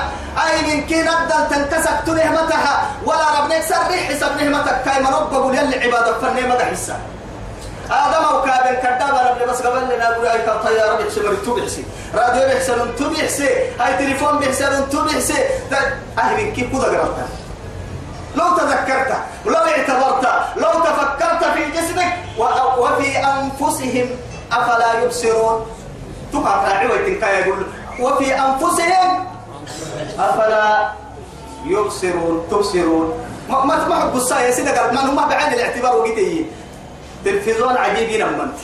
أي 0.46 0.62
من 0.62 0.86
كي 0.86 1.02
ندل 1.02 1.50
تنكسك 1.50 2.00
تنهمتها 2.06 2.92
ولا 3.06 3.40
ربنا 3.40 3.56
يكسر 3.56 3.76
ريح 3.92 4.10
حسب 4.10 4.42
نهمتك. 4.42 4.82
كاي 4.86 5.04
مربى 5.04 5.36
قول 5.36 5.58
يلي 5.58 5.84
عبادك 5.84 6.18
فالنهمة 6.22 6.66
حسا. 6.66 6.98
آدم 7.92 8.24
أو 8.26 8.42
كابل 8.42 8.76
كدابة 8.84 9.30
ربنا 9.30 9.46
بس 9.46 9.62
قبل 9.62 9.96
لنا 9.96 10.14
أقول 10.14 10.28
هاي 10.28 10.42
كالطيارة 10.42 10.96
بيحسب 10.98 11.26
مرتو 11.26 11.56
بيحسي. 11.56 11.86
راديو 12.16 12.48
بيحسن 12.48 12.96
تو 12.96 13.10
بيحسي. 13.10 13.50
هاي 13.80 13.98
تليفون 13.98 14.40
بيحسن 14.40 14.90
تو 14.90 15.02
بيحسي. 15.02 15.44
أهل 16.18 16.38
من 16.38 16.54
كي 16.54 16.70
كودا 16.72 16.88
قرأتها 16.88 17.28
لو 18.36 18.58
تذكرت 18.58 19.18
لو 19.46 19.56
اعتبرت 19.56 20.30
لو 20.56 20.79
أنفسهم 23.62 24.10
أفلا 24.52 25.04
يبصرون؟ 25.04 25.68
تقع 26.34 26.64
راعي 26.64 27.40
يقول 27.40 27.66
وفي 28.00 28.36
أنفسهم 28.36 29.28
أفلا 30.20 30.92
يبصرون 31.66 32.48
تبصرون. 32.52 33.26
ما 33.50 33.66
ما 33.66 33.88
ما 33.88 34.00
حب 34.00 34.16
الصاية 34.16 34.52
سيدة 34.52 34.82
قال 34.82 34.96
ما 34.96 35.02
هم 35.02 35.30
بعين 35.30 35.54
الاعتبار 35.54 35.96
وقتي 35.96 36.46
تلفزيون 37.26 37.78
عجيب 37.78 38.22
نمنت 38.22 38.60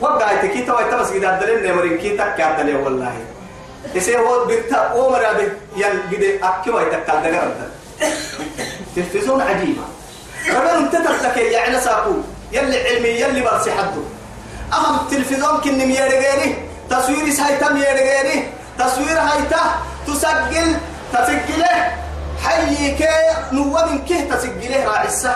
وقع 0.00 0.34
تكي 0.42 0.62
توا 0.62 0.82
تبس 0.82 1.10
قد 1.10 1.24
أدلين 1.24 1.72
نمرين 1.72 1.98
كي 1.98 2.16
تك 2.16 2.40
أدلين 2.40 2.76
والله. 2.76 3.12
يسير 3.94 4.20
هو 4.20 4.44
بيتا 4.44 4.76
عمر 4.76 5.30
أبي 5.30 5.48
يل 5.76 6.02
قد 6.10 6.38
أكيو 6.42 6.78
يتكال 6.78 7.22
دقر 7.22 7.52
تلفزيون 8.96 9.40
عجيبة. 9.40 9.82
ربنا 10.48 10.78
انت 10.78 10.96
تتكي 10.96 11.40
يعني 11.40 11.80
ساقو 11.80 12.12
يلي 12.54 12.78
علمي 12.88 13.08
يلي 13.08 13.40
برسي 13.40 13.70
حدو 13.72 14.02
أهم 14.72 15.08
تلفزيون 15.10 15.60
كن 15.64 15.78
ميرغيري 15.78 16.50
تصوير 16.90 17.30
سايتا 17.30 17.72
ميرغيري 17.72 18.48
تصوير 18.78 19.18
هايتا 19.18 19.62
تسجل 20.06 20.68
تسجله. 21.12 21.74
حيك 22.44 23.00
نوى 23.52 23.82
من 23.90 23.98
كه 24.04 24.20
تسجله 24.30 24.84
راعسة 24.84 25.34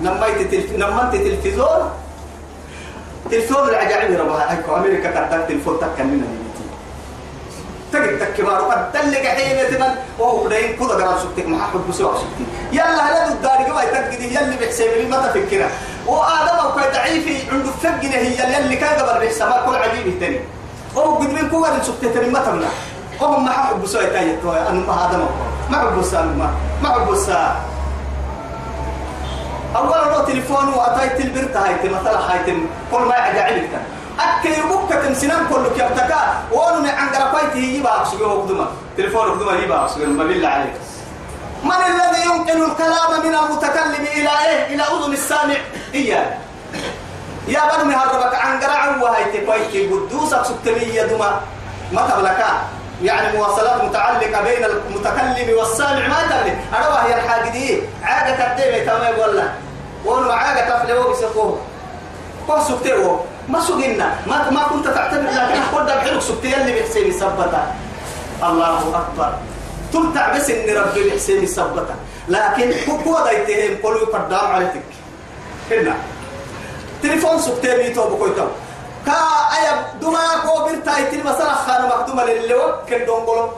لما 0.00 0.26
تلف... 0.50 0.72
لما 0.72 1.10
تلفزيون 1.12 1.90
تلفزيون 3.30 3.68
العجائب 3.68 4.20
ربها. 4.20 4.52
هيكو 4.52 4.76
أمريكا 4.76 5.10
كتبت 5.10 5.48
تلفون 5.48 5.76
تكلمنا 5.80 6.39
تجد 7.92 8.18
تكبار 8.18 8.60
قد 8.60 8.92
دلك 8.92 9.26
حين 9.26 9.70
تمن 9.70 9.94
وهو 10.18 10.44
بدين 10.44 10.76
كذا 10.76 10.88
قرار 10.88 11.18
سكتك 11.18 11.48
محمد 11.48 11.88
بسوا 11.88 12.14
سكتي 12.14 12.44
يلا 12.72 13.02
هلا 13.06 13.28
الدار 13.28 13.62
كما 13.66 13.82
يتجد 13.82 14.20
يلي 14.20 14.56
بحساب 14.60 14.90
لي 14.96 15.06
ما 15.08 15.16
تفكره. 15.16 15.70
وآدم 16.06 16.56
أو 16.62 16.72
كي 16.74 16.90
ضعيف 16.94 17.52
عنده 17.52 17.70
فجنة 17.82 18.16
هي 18.16 18.54
يلي 18.54 18.76
كان 18.76 18.98
قبل 18.98 19.26
بحساب 19.26 19.66
كل 19.66 19.74
عجيب 19.74 20.20
تاني 20.20 20.40
وهو 20.94 21.14
قد 21.14 21.30
من 21.32 21.48
كوار 21.50 21.82
سكتي 21.82 22.08
تاني 22.08 22.30
ما 22.30 22.38
تمنع. 22.38 22.68
وهم 23.20 23.44
ما 23.44 23.52
حب 23.52 23.82
بسوا 23.82 24.02
يتاي 24.02 24.36
أنا 24.44 24.80
ما 24.86 24.94
آدم 25.10 25.22
ما 25.70 25.78
حب 25.78 25.98
بسوا 25.98 26.22
ما 26.22 26.50
ما 26.82 26.88
حب 26.88 27.06
بسوا 27.06 27.70
أول 29.76 30.12
رو 30.12 30.24
تليفون 30.26 30.68
وأتاي 30.68 31.08
تلبرت 31.08 31.56
هاي 31.56 31.74
مثلا 31.84 32.18
هاي 32.32 32.38
كل 32.92 33.00
ما 33.00 33.14
يعجبك 33.14 33.70
أكي 34.24 34.60
يبوك 34.60 34.92
تمسنان 34.92 35.46
كله 35.50 35.68
كيبتكا 35.76 36.42
وأنو 36.52 36.80
من 36.80 36.88
عن 36.90 37.08
قرقايته 37.08 37.58
يبا 37.58 37.90
أقصيه 37.90 38.26
قدما 38.26 38.66
تليفون 38.96 39.30
قدما 39.30 39.52
يبا 39.52 39.76
أقصيه 39.76 40.06
ما 40.06 40.24
بالله 40.24 40.48
عليك. 40.48 40.72
من 41.64 41.72
الذي 41.72 42.22
ينقل 42.24 42.70
الكلام 42.70 43.26
من 43.26 43.34
المتكلم 43.34 44.06
إلى 44.14 44.30
إيه؟ 44.46 44.74
إلى 44.74 44.82
أذن 44.82 45.12
السامع؟ 45.12 45.56
إياه. 45.94 46.26
يا 47.48 47.60
بنو 47.76 47.84
مهربك 47.84 48.34
عن 48.34 48.60
قرع 48.60 48.96
وهي 49.02 49.24
تقويتي 49.24 49.88
قدوسك 49.88 50.42
سكتمية 50.44 51.02
دما 51.02 51.40
ما 51.92 52.02
تبلكا؟ 52.10 52.62
يعني 53.02 53.38
مواصلات 53.38 53.84
متعلقة 53.84 54.42
بين 54.42 54.64
المتكلم 54.64 55.58
والسامع 55.58 56.08
ما 56.08 56.22
تبلك. 56.30 56.58
أروى 56.74 56.98
هي 56.98 57.20
الحاجة 57.20 57.50
دي 57.50 57.82
عادة 58.02 58.54
تبدي 58.54 58.80
تمام 58.84 59.18
ولا؟ 59.18 59.48
وأنو 60.04 60.30
عادة 60.30 60.78
تفلي 60.78 60.94
بسقوه 60.94 61.58
كو 62.46 62.58
سكتوه 62.68 63.24
ما 63.50 63.60
سجنا 63.60 64.08
ما 64.26 64.50
ما 64.50 64.62
كنت 64.62 64.86
تعتبر 64.88 65.22
لكن 65.22 65.60
أقول 65.62 65.86
ده 65.86 65.94
بحلو 65.96 66.20
سبتي 66.20 66.56
اللي 66.56 66.80
بحسين 66.80 67.12
سبتا 67.12 67.62
الله 68.42 68.78
أكبر. 69.02 69.32
تمتع 69.92 70.36
بس 70.36 70.50
إن 70.50 70.76
ربي 70.76 71.10
بحسين 71.10 71.46
سبتا 71.46 71.94
لكن 72.28 72.72
هو 72.88 73.14
ده 73.24 73.30
يتهم 73.30 73.82
كله 73.82 73.98
يقدام 74.06 74.46
عليك. 74.54 74.86
هنا 75.70 75.94
تليفون 77.02 77.38
سبتي 77.38 77.76
بيتو 77.76 78.08
بكويتو 78.08 78.46
كا 79.06 79.18
أيا 79.56 79.72
دوما 80.00 80.46
كو 80.46 80.64
بيرتا 80.64 80.98
يتل 80.98 81.20
مثلا 81.26 81.54
خانة 81.54 81.86
مكتومة 81.90 82.24
للي 82.24 82.54
وكل 82.54 83.06
دونغولو. 83.06 83.50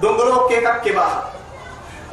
دونغولو 0.00 0.48
كيكا 0.48 0.78
كباها 0.78 1.22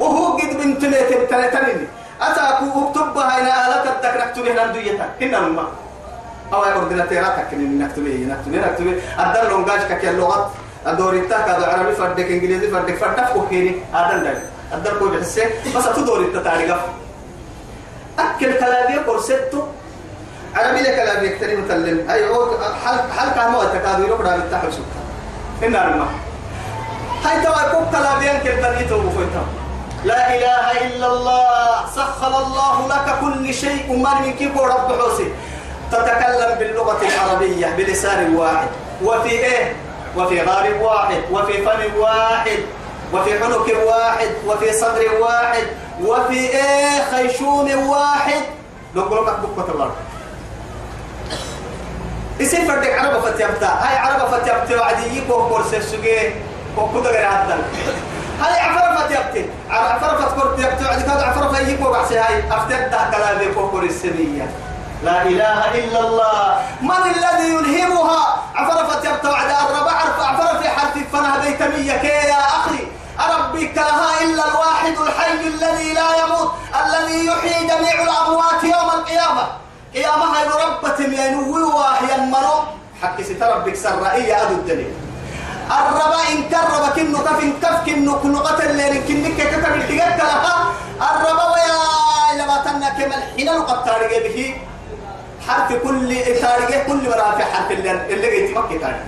وهو 0.00 0.36
قد 0.36 0.50
بنت 0.58 0.82
ليتم 0.84 1.26
تلاتنين 1.30 1.88
أتاكو 2.20 2.88
اكتبها 2.88 3.40
هنا 3.40 3.52
آلة 3.66 3.84
الدكرك 3.92 4.32
تبهنا 4.36 4.66
ندويتا 4.66 5.06
هنا 5.20 5.38
الماء 5.38 5.70
أو 6.52 6.62
أورديناتيراتك 6.64 7.48
إن 7.52 7.78
نكتبه 7.78 8.26
نكتبه 8.30 8.58
نكتبه 8.66 8.94
أدل 9.18 9.50
لونجاج 9.50 9.80
كي 10.00 10.10
اللغات. 10.10 10.46
أدوريتا 10.86 11.40
كذا 11.40 11.66
عربي 11.66 11.92
فردك 11.92 12.24
إنجليزي 12.30 12.68
فردك 12.70 12.96
فردك 12.96 13.28
كوكيني 13.34 13.76
هذا 13.92 14.16
ده 14.18 14.32
أدل 14.72 14.98
كوي 14.98 15.10
بحسه 15.10 15.46
بس 15.76 15.86
أتدوريتا 15.86 16.42
تاريخ 16.42 16.76
أكل 18.18 18.52
كلامي 18.58 18.98
قرصتو 18.98 19.62
عربي 20.54 20.80
لك 20.80 20.96
كلامي 20.96 21.28
كتير 21.28 21.60
متلم 21.60 22.10
أي 22.10 22.24
عود 22.24 22.50
حل 22.84 22.98
حل 23.18 23.30
كانوا 23.34 23.62
التكادو 23.62 24.02
يروح 24.02 24.20
على 24.20 24.34
التحل 24.34 24.72
سكر 24.72 25.66
إن 25.66 25.76
أرما 25.76 26.06
هاي 27.24 27.42
توا 27.44 27.62
كوك 27.72 27.90
كلامي 27.90 28.30
أنكر 28.30 28.54
تنيتو 28.62 28.98
بفوتها 28.98 29.44
لا 30.04 30.34
إله 30.34 30.86
إلا 30.86 31.06
الله. 31.06 31.86
سخر 31.96 32.32
الله 32.42 32.88
لك 32.88 33.08
كل 33.20 33.54
شيء. 33.54 33.90
ومن 33.90 34.22
من 34.22 34.32
كيف 34.38 34.54
رب 34.58 34.88
حوسي. 35.00 35.28
تتكلم 35.92 36.58
باللغة 36.58 37.00
العربية 37.02 37.66
بلسان 37.76 38.36
واحد. 38.36 38.68
وفي 39.04 39.30
إيه؟ 39.30 39.72
وفي 40.16 40.40
غار 40.40 40.74
واحد 40.80 41.20
وفي 41.30 41.52
فم 41.52 42.00
واحد 42.00 42.58
وفي 43.12 43.44
عنق 43.44 43.66
واحد 43.86 44.30
وفي 44.46 44.72
صدر 44.72 45.06
واحد 45.20 45.66
وفي 46.04 46.38
إيه؟ 46.38 47.02
خيشوم 47.10 47.88
واحد. 47.88 48.42
نقول 48.94 49.26
لك 49.26 49.36
بكرة 49.38 49.72
الله. 49.74 49.90
اسم 52.40 52.68
فردك 52.68 52.98
عربة 52.98 53.20
فتيبتا 53.20 53.66
هاي 53.66 53.96
عربة 53.98 54.38
فتيبتا 54.38 54.80
وعدي 54.80 55.18
يكو 55.18 55.48
كورسي 55.48 55.80
سجي 55.80 56.30
وكذا 56.76 57.10
غير 57.10 57.28
هذا 57.28 57.58
هاي 58.40 58.60
عفرة 58.60 58.96
فتيبتا 58.96 59.50
عفرة 59.70 60.16
فتكور 60.16 60.56
تيبتا 60.56 60.88
وعدي 60.88 61.02
كذا 61.02 61.24
عفرة 61.26 61.48
فيكو 61.52 61.90
بعسي 61.90 62.18
هاي 62.18 62.42
أفتبتا 62.50 63.10
كلامي 63.12 63.54
كوكور 63.54 63.82
السمية. 63.82 64.50
لا 65.02 65.22
إله 65.22 65.60
إلا 65.74 66.00
الله. 66.00 66.62
من 66.80 67.02
الذي 67.16 67.48
يلهمها؟ 67.48 68.42
عفرفت 68.54 69.04
يبتع 69.04 69.32
على 69.36 69.54
الربع 69.64 69.92
عفر 70.20 70.58
في 70.62 70.68
حرف 70.68 70.94
فنها 71.12 71.38
بيتمية 71.38 71.96
كي 71.96 72.06
يا 72.06 72.40
أخي. 72.40 72.88
أرب 73.20 73.46
ربي 73.56 73.68
كلها 73.68 74.22
إلا 74.22 74.44
الواحد 74.48 74.94
الحي 74.98 75.32
الذي 75.32 75.92
لا 75.92 76.08
يموت 76.24 76.52
الذي 76.84 77.26
يحيي 77.26 77.66
جميع 77.66 78.02
الأموات 78.02 78.64
يوم 78.64 78.90
القيامة. 78.90 79.44
قيامة 79.94 80.24
هاي 80.24 80.44
ربة 80.48 80.98
ينوي 81.00 81.62
وهي 81.62 82.14
المرو 82.14 82.58
حق 83.02 83.20
ستربك 83.22 83.76
سرائية 83.76 84.42
أدو 84.42 84.54
الدليل 84.54 84.94
الربا 85.70 86.20
إن 86.32 86.38
كرب 86.48 86.84
كنو 86.96 87.18
كف 87.24 87.42
إن 87.42 87.52
كف 87.62 87.76
كنو 88.22 88.38
قتل 88.38 88.76
لين 88.76 88.94
كنك 89.08 89.36
كتب 89.36 89.74
التقاك 89.74 90.18
لها. 90.18 90.56
الربا 91.00 91.44
ويا 91.52 91.80
إلا 92.32 92.44
ما 92.46 92.56
تنا 92.64 92.88
كما 92.88 93.16
الحين 93.16 93.48
لقد 93.56 93.84
تارجع 93.84 94.18
به. 94.28 94.56
حرف 95.48 95.72
كل 95.72 96.16
تارجع 96.42 96.82
كل 96.86 97.08
مرافع 97.08 97.44
حرف 97.44 97.70
اللي 97.70 97.90
اللي 97.90 98.30
جيت 98.30 98.56
مكة 98.56 98.78
تارجع 98.80 99.06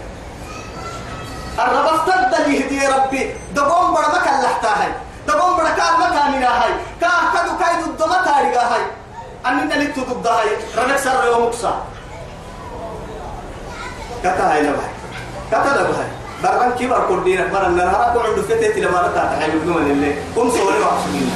الرب 1.58 1.86
افتد 1.86 2.48
يهدي 2.48 2.86
ربي 2.86 3.34
دقوم 3.54 3.94
بڑا 3.94 4.08
مكان 4.08 4.42
لحتاهاي 4.42 4.92
دقوم 5.28 5.56
بڑا 5.56 5.70
كان 5.78 5.94
مكان 6.00 6.42
هاي 6.42 6.72
كا 7.00 7.08
كدو 7.34 7.58
كايدو 7.58 7.90
الدما 7.90 8.22
تاريغا 8.24 8.62
هاي 8.62 8.82
أننا 9.46 9.76
نتو 9.82 10.00
ضد 10.00 10.26
هاي 10.26 10.48
رنك 10.76 10.96
سر 10.96 11.26
يوم 11.26 11.46
مكسا 11.46 11.82
كتا 14.24 14.52
هاي 14.52 14.62
لبهاي 14.62 14.92
كتا 15.50 15.70
لبهاي. 15.78 16.08
بران 16.42 16.72
كبر 16.78 17.06
كردينك 17.08 17.50
بران 17.50 17.76
نهارك 17.76 18.16
وعندو 18.16 18.42
فتت 18.42 18.76
لما 18.78 19.08
نتا 19.08 19.36
تحيب 19.36 19.54
النوم 19.54 19.76
اللي. 19.76 20.14
كم 20.34 20.50
سوري 20.50 20.78
وحسنين 20.80 21.30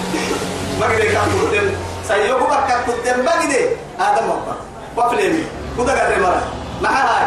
ما 0.80 0.86
قد 0.86 0.98
يكاد 0.98 1.30
قدام 1.42 1.74
سيوكو 2.08 2.44
بركات 2.44 2.90
قدام 2.90 3.24
ما 3.24 3.32
قد 3.32 3.52
آدم 4.00 4.30
وقت. 4.30 4.58
وفليمي 4.96 5.44
كدا 5.78 6.04
قدر 6.04 6.20
مرة 6.20 6.42
ما 6.82 6.88
هاي 6.88 7.26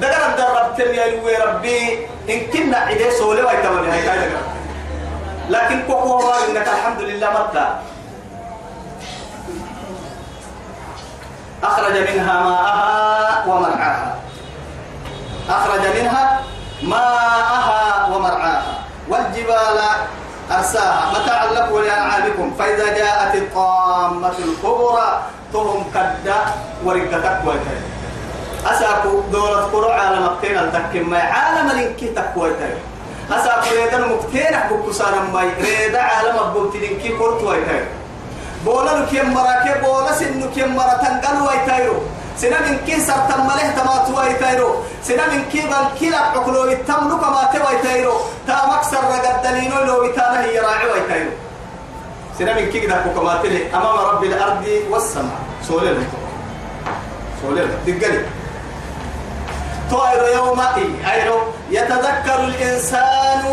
دقر 0.00 0.26
الدرب 0.26 0.76
تم 0.78 0.94
يا 0.94 1.44
ربي. 1.44 2.06
إن 2.30 2.40
كنا 2.52 2.76
عدي 2.76 3.10
سولي 3.10 3.42
ويتمنى 3.42 3.90
هاي 3.90 4.02
كاي 4.02 4.18
دقر 4.18 4.42
لكن 5.50 5.82
كوكو 5.86 6.32
إنك 6.50 6.68
الحمد 6.68 7.00
لله 7.00 7.30
متى 7.30 7.66
أخرج 11.62 11.92
منها 11.92 12.42
ماءها 12.42 13.44
ومرعاها. 13.46 14.14
أخرج 15.50 15.80
منها 16.00 16.42
ماءها 16.82 18.06
ومرعاها. 18.12 18.74
والجبال 19.08 19.78
أرساها. 20.50 21.12
متاعا 21.14 21.46
لكم 21.46 21.72
ولأنعامكم. 21.72 22.54
فإذا 22.58 22.98
جاءت 22.98 23.34
الطامة 23.34 24.34
الكبرى 24.38 25.22
تهم 25.52 25.84
كدا 25.94 26.38
ورقتك 26.84 27.38
وكذا 27.46 27.78
أساكو 28.66 29.20
دولة 29.32 29.62
قرى 29.72 29.92
عالم 29.92 30.24
التين 30.26 30.58
التكيم 30.58 31.10
ما 31.10 31.18
عالم 31.18 31.70
لنكي 31.70 32.08
تكوي 32.08 32.50
تاي. 32.58 32.74
أساكو 33.30 33.74
ريدا 33.74 33.98
مكتين 34.06 34.54
أحبك 34.54 34.92
سانا 34.92 35.20
ماي 35.34 35.48
ريدا 35.60 36.02
عالم 36.02 36.36
أبوتي 36.38 36.78
لنكي 36.78 37.08
قرطوي 37.08 37.64
تاي. 37.64 37.84
بولا 38.64 38.98
نكيم 38.98 39.34
مراكي 39.34 39.80
بولا 39.82 40.12
سن 40.12 40.40
نكيم 40.40 40.76
مرا 40.76 40.94
تنقل 41.02 41.36
ويتايرو 41.46 41.98
سنا 42.36 42.60
من 42.60 42.78
كي 42.86 43.00
سرتم 43.00 43.46
مليه 43.46 43.70
تمات 43.78 44.06
ويتايرو 44.18 44.70
سنا 45.02 45.26
من 45.32 45.44
كي 45.52 45.60
بان 45.70 45.86
كي 45.98 46.10
لقلو 46.10 46.66
يتم 46.66 47.08
لك 47.08 47.22
ما 47.34 47.48
تويتايرو 47.52 48.16
تا 48.46 48.66
مكسر 48.66 48.98
رقد 48.98 49.42
دلينو 49.42 49.84
لو 49.84 50.04
يتانا 50.04 50.44
هي 50.44 50.58
راعي 50.58 50.86
سنا 52.38 52.52
من 52.54 52.68
كي 52.70 52.86
قدك 52.86 53.16
كماتلي 53.16 53.72
أمام 53.74 53.96
رب 53.98 54.24
الأرض 54.24 54.64
والسماء. 54.90 55.40
سولين 55.68 56.08
سولين 57.42 57.68
دقلي. 57.86 58.20
طائر 59.90 60.22
يوم 60.36 60.60
أيرو 61.12 61.38
يتذكر 61.70 62.38
الإنسان 62.44 63.44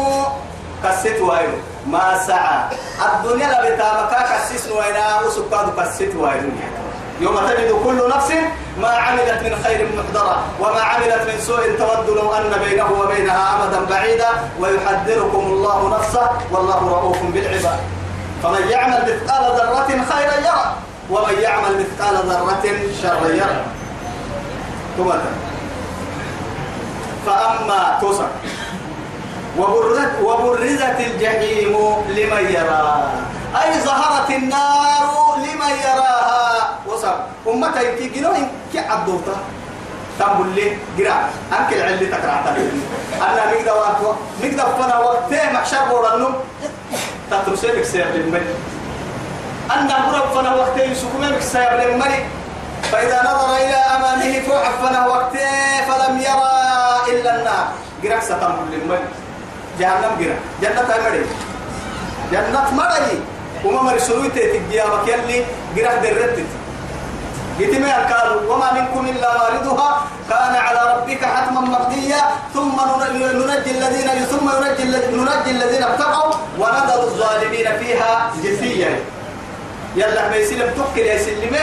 كسيت 0.83 1.21
وايرو 1.21 1.57
ما 1.87 2.19
سعى. 2.27 2.59
الدنيا 3.05 3.47
لا 3.47 3.59
بتامكا 3.63 4.19
كسيس 4.29 4.67
وينا 4.67 5.21
وسكاد 5.21 5.67
كسيت 5.79 6.15
وايرو 6.15 6.49
يوم 7.21 7.35
تجد 7.47 7.71
كل 7.83 8.09
نفس 8.15 8.29
ما 8.81 8.87
عملت 8.87 9.39
من 9.43 9.53
خير 9.63 9.87
محضرة. 9.97 10.43
وما 10.59 10.81
عملت 10.81 11.21
من 11.29 11.39
سوء 11.39 11.63
تود 11.79 12.09
لو 12.17 12.33
أن 12.33 12.51
بينه 12.65 12.91
وبينها 12.99 13.43
أمدا 13.55 13.85
بعيدا. 13.89 14.29
ويحذركم 14.59 15.39
الله 15.39 15.97
نفسه. 15.97 16.29
والله 16.51 16.79
رؤوف 16.89 17.17
بالعباد. 17.33 17.79
فمن 18.43 18.67
يعمل 18.69 19.01
مثقال 19.01 19.43
ذرة 19.55 19.89
خيرا 20.11 20.35
يرى 20.47 20.75
ومن 21.09 21.35
يعمل 21.39 21.71
مثقال 21.79 22.15
ذرة 22.29 22.65
شرا 23.01 23.27
يرى 23.27 23.61
ثم 24.97 25.11
فأما 27.25 27.97
توسع. 28.01 28.27
وبرزت, 29.59 30.11
وبرزت 30.23 30.97
الجحيم 30.99 31.73
لمن 32.07 32.43
يرى. 32.51 33.11
أي 33.63 33.79
ظهرت 33.79 34.29
النار 34.29 35.37
لمن 35.37 35.73
يراها. 35.85 36.69
وصل 36.87 37.15
أمتا 37.47 37.81
يتيجنو 37.81 38.31
إن 38.31 38.47
كي 38.71 38.79
عبدوتا. 38.79 39.35
تنبل 40.19 40.49
لي 40.55 40.77
قراء 40.97 41.29
أنك 41.59 41.73
العلي 41.73 42.05
تقرأ 42.05 42.55
أنا 43.21 43.41
نقدر 43.51 43.73
وقت 43.73 44.17
نقدر 44.43 44.67
فنا 44.77 44.97
وقتين 44.99 45.53
محشر 45.53 45.85
بورنو 45.89 46.29
تترسلك 47.31 47.83
سير 47.83 48.07
للملك 48.15 48.55
أنا 49.71 50.11
برب 50.11 50.29
فنا 50.35 50.55
وقتين 50.55 50.95
سكومك 50.95 51.41
سير 51.41 51.71
للملك 51.81 52.25
فإذا 52.91 53.19
نظر 53.23 53.55
إلى 53.55 53.79
أمامه 53.95 54.31
فعفنا 54.47 55.07
وقته 55.07 55.51
فلم 55.87 56.13
يرى 56.19 56.53
إلا 57.11 57.31
النار. 57.35 57.67
قرأ 58.03 58.19
ستنبل 58.19 58.67
للملك 58.71 59.09
جهنم 59.79 60.11
قرأ. 60.19 60.37
جنة 60.61 60.89
مري. 61.03 61.25
جنة 62.31 62.67
مري. 62.79 63.15
وما 63.65 63.81
مري 63.81 63.99
سرويته 63.99 64.43
تجيامك 64.53 65.07
يلي 65.07 65.37
قرأ 65.75 65.95
درتت 66.03 66.49
قلت 67.59 67.73
ما 67.79 67.93
قالوا 68.11 68.53
وما 68.53 68.67
منكم 68.73 69.01
إلا 69.09 69.29
واردها. 69.37 69.89
كان 70.29 70.55
على 70.55 70.81
ربك 70.93 71.21
حتما 71.25 71.61
مقضيا. 71.61 72.21
ثم 72.53 72.77
ننجي 73.39 73.71
الذين 73.71 74.09
ثم 74.31 74.45
ننجي 74.49 74.83
ننجي 75.17 75.51
الذين 75.51 75.83
اتقوا 75.83 76.33
ونذر 76.59 76.92
فيها 77.93 78.31
جثيا 78.43 78.99
يلا 79.95 80.29
ما 80.29 80.35
يسلم 80.35 80.73
تكل 80.73 81.01
يا 81.01 81.17
سلمة. 81.17 81.59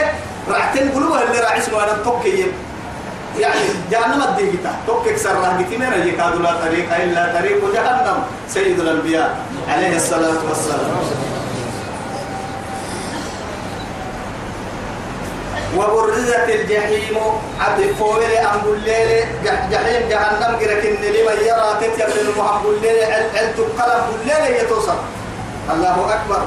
راحتين 0.49 0.91
قلوبها 0.91 1.23
اللي 1.23 1.39
راعي 1.39 1.59
اسمه 1.59 1.83
أنا 1.83 1.97
تكي 2.05 2.45
يعني 3.39 3.59
جهنم 3.91 4.23
الديجتا 4.23 4.75
تكك 4.87 5.17
سر 5.17 5.29
قلت 5.29 5.67
من 5.79 6.07
يكاد 6.07 6.35
لا 6.41 6.53
طريق 6.65 6.95
إلا 6.95 7.39
طريق 7.39 7.73
جهنم. 7.73 8.23
سيد 8.49 8.79
الأنبياء 8.79 9.37
عليه 9.67 9.95
الصلاة 9.95 10.41
والسلام. 10.49 10.97
وبرزت 15.77 16.49
الجحيم. 16.49 17.17
عبد 17.59 17.93
فويل 17.99 18.37
أم 18.37 18.61
الليل 18.73 19.25
جحيم 19.71 20.09
جهنم 20.09 20.57
جركن 20.59 20.89
لمن 20.89 21.37
يرى 21.47 21.69
تتيب 21.81 22.09
للمحب 22.17 22.65
الليل 22.65 23.03
عل 23.03 23.53
تقلب 23.57 24.03
الليل 24.21 24.55
يتوصل. 24.55 24.97
الله 25.69 26.13
أكبر. 26.13 26.41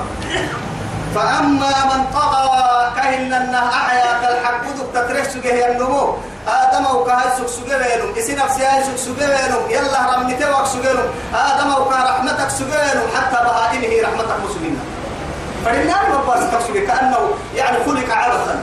فأما 1.14 1.72
من 1.94 2.05
طغى 2.14 2.90
كهن 2.96 3.33
أنه 3.33 3.68
أحيا 3.68 4.20
كالحق 4.22 4.62
تترك 4.94 5.24
سجه 5.24 5.72
النمو 5.72 6.14
آدم 6.48 6.87
وكهي 6.96 7.29
سك 7.38 7.46
سجلهم 7.46 8.18
إسي 8.18 8.35
نفسي 8.35 8.64
هاي 8.66 8.83
سك 8.85 8.96
سجلهم 8.96 9.70
يلا 9.70 10.16
رمتي 10.16 10.44
وك 10.44 10.66
سجلهم 10.66 11.09
آدم 11.35 11.70
وكه 11.74 12.05
رحمتك 12.05 12.50
سجلهم 12.50 13.07
حتى 13.16 13.38
بهائمه 13.44 14.03
رحمتك 14.03 14.37
مسلمين. 14.44 14.81
فلنان 15.64 16.05
مبارسك 16.12 16.61
سجل 16.68 16.87
كأنه 16.87 17.18
يعني 17.57 17.77
خلق 17.87 18.14
عبثا 18.14 18.62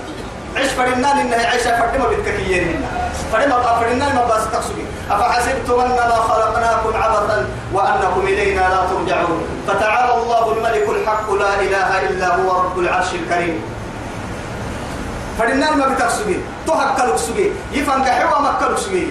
عيش 0.55 0.71
فرنان 0.71 1.17
إنها 1.17 1.45
عيشة 1.49 1.79
فردما 1.79 2.07
بتككيين 2.07 2.63
هنا 2.75 2.87
فردما 3.33 3.79
فرنان 3.79 4.15
ما 4.15 4.23
باس 4.25 4.43
تقصدي 4.53 4.85
أفحسبتم 5.11 5.79
أنما 5.79 6.15
خلقناكم 6.15 7.01
عبثا 7.03 7.45
وأنكم 7.73 8.21
إلينا 8.21 8.59
لا 8.61 8.81
ترجعون. 8.89 9.47
فتعالى 9.67 10.10
الملك 10.61 10.89
الحق 10.89 11.33
لا 11.33 11.53
إله 11.61 11.89
إلا 12.09 12.27
هو 12.35 12.61
رب 12.61 12.79
العرش 12.79 13.13
الكريم. 13.13 13.61
فرنان 15.37 15.77
ما 15.77 15.87
بتقصدي 15.87 16.37
تهكلك 16.67 17.17
سجي 17.17 17.51
يفنك 17.73 18.07
حوا 18.09 18.39
مكلك 18.41 18.77
سجي 18.77 19.07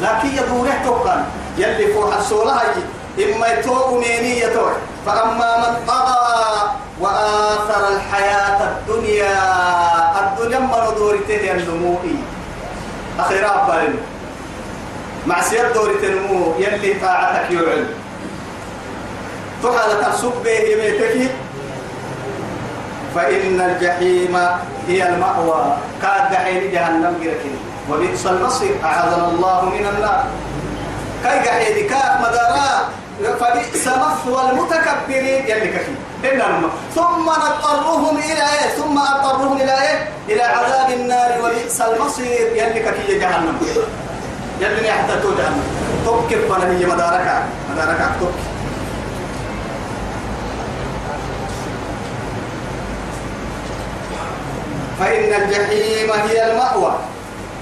لكن 0.00 0.28
يدوره 0.28 0.80
توقن؟ 0.84 1.22
يلي 1.58 1.92
فوق 1.92 2.14
السولة 2.16 2.60
إما 3.20 3.46
يتوق 3.46 3.92
ميني 3.92 4.40
يتوق 4.40 4.72
فأما 5.06 5.50
من 5.58 5.86
طغى 5.86 6.70
وآثر 7.00 7.82
الحياة 7.96 8.58
الدنيا 8.70 9.36
الدنيا 10.20 10.58
ما 10.58 10.90
ندورته 10.90 11.52
النموئي 11.52 12.16
أخيرا 13.20 13.66
بالن 13.68 13.96
مع 15.26 15.42
سير 15.42 15.72
دورة 15.72 16.02
النمو. 16.02 16.54
يلي 16.58 16.94
طاعتك 17.00 17.50
يعلم. 17.50 18.03
تحال 19.64 19.90
تنسب 20.04 20.32
به 20.44 20.60
بيتك 20.80 21.30
فإن 23.14 23.60
الجحيم 23.60 24.36
هي 24.88 25.08
المأوى. 25.08 25.76
كاد 26.02 26.32
جحيم 26.32 26.70
جهنم 26.72 27.14
جركين 27.22 27.58
وبئس 27.90 28.26
المصير. 28.26 28.74
أعاذنا 28.84 29.28
الله 29.28 29.64
من 29.64 29.86
النار. 29.86 30.24
كاي 31.24 31.38
قحيدي 31.38 31.82
كاف 31.82 32.20
مدارا. 32.20 32.70
فبئس 33.40 33.86
مثوى 33.86 34.50
المتكبرين. 34.50 35.42
يلي 35.46 35.68
كفي. 35.68 35.94
ثم 36.94 37.26
نضطرهم 37.30 38.16
إلى 38.18 38.44
إيه؟ 38.54 38.68
ثم 38.76 38.98
أضطرهم 38.98 39.56
إلى 39.56 39.74
إيه؟ 39.82 40.08
إلى 40.28 40.42
عذاب 40.42 40.90
النار. 40.90 41.30
وبئس 41.42 41.80
المصير. 41.80 42.46
يلي 42.52 42.80
كفي 42.80 43.18
جهنم. 43.18 43.56
يلي 44.60 44.90
تو 45.22 45.30
جهنم. 45.38 45.64
تبكي 46.06 46.36
فانا 46.48 46.66
هي 46.70 46.86
مدارك 46.86 47.42
مدارك 47.70 48.00
تبكي 48.20 48.53
فإن 55.00 55.42
الجحيم 55.42 56.10
هي 56.28 56.52
المأوى. 56.52 56.94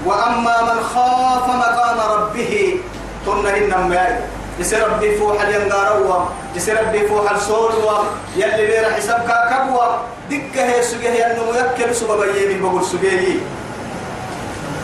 وأما 0.05 0.61
من 0.61 0.83
خاف 0.83 1.47
مقام 1.47 1.99
ربه 2.11 2.79
تنهن 3.25 3.87
ما 3.89 4.19
يصير 4.59 4.87
ربي 4.89 5.17
فوح 5.17 5.41
الينغاروا 5.41 6.25
يصير 6.55 6.81
ربي 6.87 7.07
فوح 7.07 7.31
السولوا 7.31 7.99
يلي 8.35 8.65
بير 8.65 8.93
حساب 8.93 9.19
كاكبوا 9.27 9.83
دكة 10.29 10.63
هي 10.65 10.83
سجيه 10.83 11.25
أنه 11.31 11.43
يكل 11.57 11.95
سبب 11.95 12.35
يمين 12.35 12.61
بقول 12.61 12.85
سجيه 12.85 13.39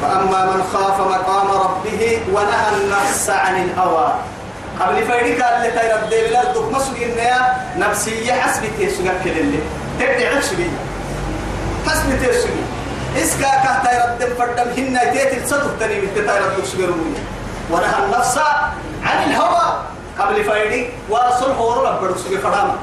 فأما 0.01 0.45
من 0.45 0.63
خاف 0.73 0.99
مقام 0.99 1.47
ربه 1.47 2.21
ونهى 2.33 2.67
النفس 2.81 3.29
عن 3.29 3.63
الهوى. 3.63 4.13
قبل 4.79 5.05
فايدك 5.07 5.43
اللي 5.43 5.71
تيرى 5.71 5.95
الدين 6.03 6.33
لا 6.33 6.43
تدك 6.43 6.71
مسجين 6.73 7.15
نفسية 7.77 8.33
حسبتي 8.33 8.89
سجك 8.89 9.21
اللي 9.25 9.59
تبدي 9.99 10.27
عشبي 10.27 10.69
حسبتي 11.89 12.34
سجين 12.41 12.65
إسكا 13.17 13.52
كهتا 13.63 13.89
يردم 13.97 14.36
فردم 14.38 14.69
هنا 14.78 15.04
تيت 15.13 15.43
الصدق 15.43 15.78
تاني 15.80 16.02
متتا 16.02 16.34
يردم 16.38 16.65
سجروني 16.65 17.21
ونهى 17.71 17.97
النفس 18.06 18.38
عن 19.04 19.17
الهوى. 19.30 19.67
قبل 20.19 20.43
فايدي 20.43 20.89
ورسول 21.10 21.52
هورو 21.52 21.82
لبرو 21.88 22.15
سجي 22.17 22.38
فراما. 22.38 22.75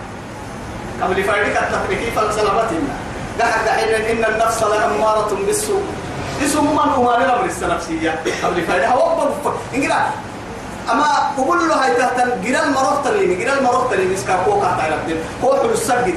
قبل 1.03 1.25
فايدي 1.25 1.51
كتتركي 1.51 2.11
فلسلامتنا 2.17 2.95
دحك 3.39 3.61
دحين 3.67 3.95
إن 3.95 4.25
النفس 4.35 4.63
لأمارة 4.63 5.31
بالسوء. 5.47 5.83
اسم 6.45 6.65
من 6.65 6.79
أمان 6.97 7.23
الأمر 7.23 7.45
السنفسية 7.45 8.11
قبل 8.45 8.63
فايدي 8.67 8.87
هو 8.87 9.17
بفك 9.17 9.55
إنجلا 9.75 9.97
أما 10.91 11.07
أقول 11.39 11.69
له 11.69 11.75
هاي 11.85 11.95
تحت 11.95 12.17
جرال 12.45 12.73
مروح 12.73 12.95
تلين 13.05 13.39
جرال 13.39 13.65
مروح 13.65 13.91
تلين 13.91 14.13
إسكا 14.15 14.37
كوكا 14.45 14.77
تايردم 14.79 15.19
كوكا 15.43 15.73
السجد 15.73 16.15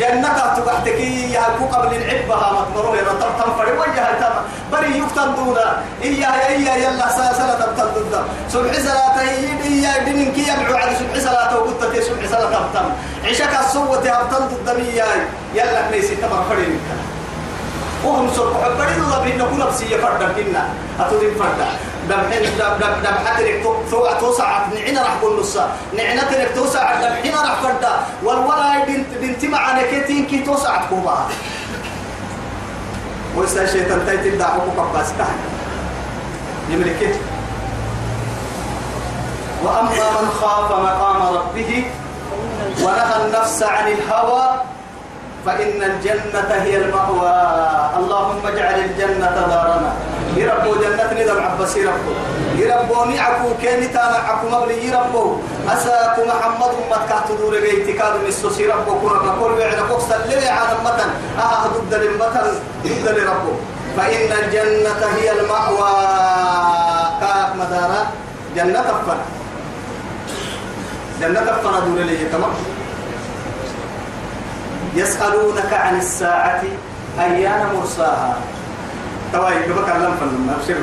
جنة 0.00 0.54
تبحتك 0.56 1.00
يا 1.36 1.42
كو 1.58 1.64
قبل 1.64 1.96
العبها 1.96 2.52
مطمرون 2.52 2.96
يا 2.98 3.02
رطب 3.02 3.30
تنفر 3.38 3.66
وجه 3.80 4.04
تما 4.20 4.42
بري 4.72 4.98
يفتن 4.98 5.34
دودا 5.34 5.68
إيا 6.02 6.48
إيا 6.48 6.74
يلا 6.76 7.08
سلسلة 7.08 7.54
تبتل 7.60 7.88
دودا 7.94 8.22
سبح 8.48 8.74
صلاة 8.78 9.20
إيا 9.20 10.04
دينين 10.04 10.32
كي 10.32 10.42
يبعو 10.42 10.74
على 10.74 10.92
سبح 10.94 11.18
صلاة 11.30 11.56
وقلت 11.58 12.02
سبح 12.02 12.22
صلاة 12.30 12.50
تبتم 12.54 12.86
عشاك 13.24 13.54
الصوة 13.60 13.96
دودا 13.96 14.72
ميا 14.78 15.06
يلا 15.54 15.80
كنيسي 15.90 16.16
تمر 16.16 16.44
فرين 16.50 16.80
وهم 18.04 18.28
سبح 18.36 18.68
بري 18.78 18.94
دودا 19.00 19.18
بينا 19.24 19.44
كنا 19.44 19.64
بسيا 19.66 19.98
فردا 19.98 20.32
بينا 20.32 20.68
أتودين 21.00 21.34
فردا 21.34 21.66
دم 22.08 22.20
حين 22.30 22.42
دم 22.58 22.72
دم 22.80 22.94
دم 23.04 23.14
حتى 23.26 23.62
تو 23.90 24.06
توسع 24.20 24.66
نعنا 24.74 25.00
راح 25.02 25.14
قول 25.22 25.40
نصا. 25.40 25.72
نعنا 25.96 26.22
تلك 26.22 26.52
توسع 26.54 27.00
دم 27.00 27.14
حين 27.22 27.32
راح 27.34 27.54
فردا 27.62 27.92
والولا 28.22 28.84
بنت 28.86 29.06
بنت 29.20 29.44
معنا 29.44 29.82
كتين 29.92 30.26
كي 30.26 30.38
توسع 30.42 30.86
كوبا 30.90 31.18
ويسا 33.36 33.66
شيطان 33.66 34.06
تايت 34.06 34.26
الدعوة 34.26 34.68
كباس 34.76 35.08
كهن 35.18 35.38
يملكه 36.70 37.14
وأما 39.64 39.90
من 39.90 40.28
خاف 40.40 40.70
مقام 40.72 41.36
ربه 41.36 41.84
ونهى 42.82 43.16
النفس 43.26 43.62
عن 43.62 43.86
الهوى 43.92 44.60
فإن 45.46 45.82
الجنة 45.82 46.50
هي 46.64 46.76
المأوى. 46.76 47.34
اللهم 47.98 48.46
اجعل 48.46 48.78
الجنة 48.80 49.26
دارنا. 49.50 49.92
يربو 50.36 50.74
جنة 50.82 51.10
ندم 51.12 51.38
عباس 51.44 51.76
يربو. 51.76 52.12
يربو 52.56 53.04
نعكو 53.04 53.48
كين 53.62 53.92
تانا 53.92 54.18
عكو 54.28 54.48
مبلي 54.48 54.86
يربو. 54.88 55.36
أساكو 55.68 56.20
محمد 56.24 56.70
أمت 56.80 57.02
كهت 57.08 57.28
دور 57.38 57.60
بيتي 57.60 57.92
كادو 57.92 58.18
نسوس 58.28 58.58
يربو. 58.58 58.92
كنا 59.00 59.18
نقول 59.28 59.52
بعد 59.58 59.78
قصة 59.90 60.16
اللي 60.24 60.48
عالم 60.48 60.80
متن. 60.84 61.10
أها 61.38 61.66
ضد 61.74 61.94
المتن 61.94 62.46
ضد 62.84 63.06
لربو 63.16 63.52
فإن 63.96 64.30
الجنة 64.40 65.02
هي 65.16 65.28
المأوى. 65.40 65.90
كاك 67.20 67.50
مدارا. 67.60 68.00
جنة 68.56 68.88
فن 69.06 69.20
جنة 71.20 71.52
فن 71.62 71.74
دور 71.86 72.04
لي 72.04 72.24
تمام. 72.32 72.73
يسألونك 74.94 75.72
عن 75.72 75.98
الساعة 75.98 76.62
أيان 77.20 77.66
مرساها. 77.76 78.34
تواي 79.32 79.54
بك 79.54 79.88
لم 79.88 80.14
فلما 80.20 80.56
أبشر 80.56 80.76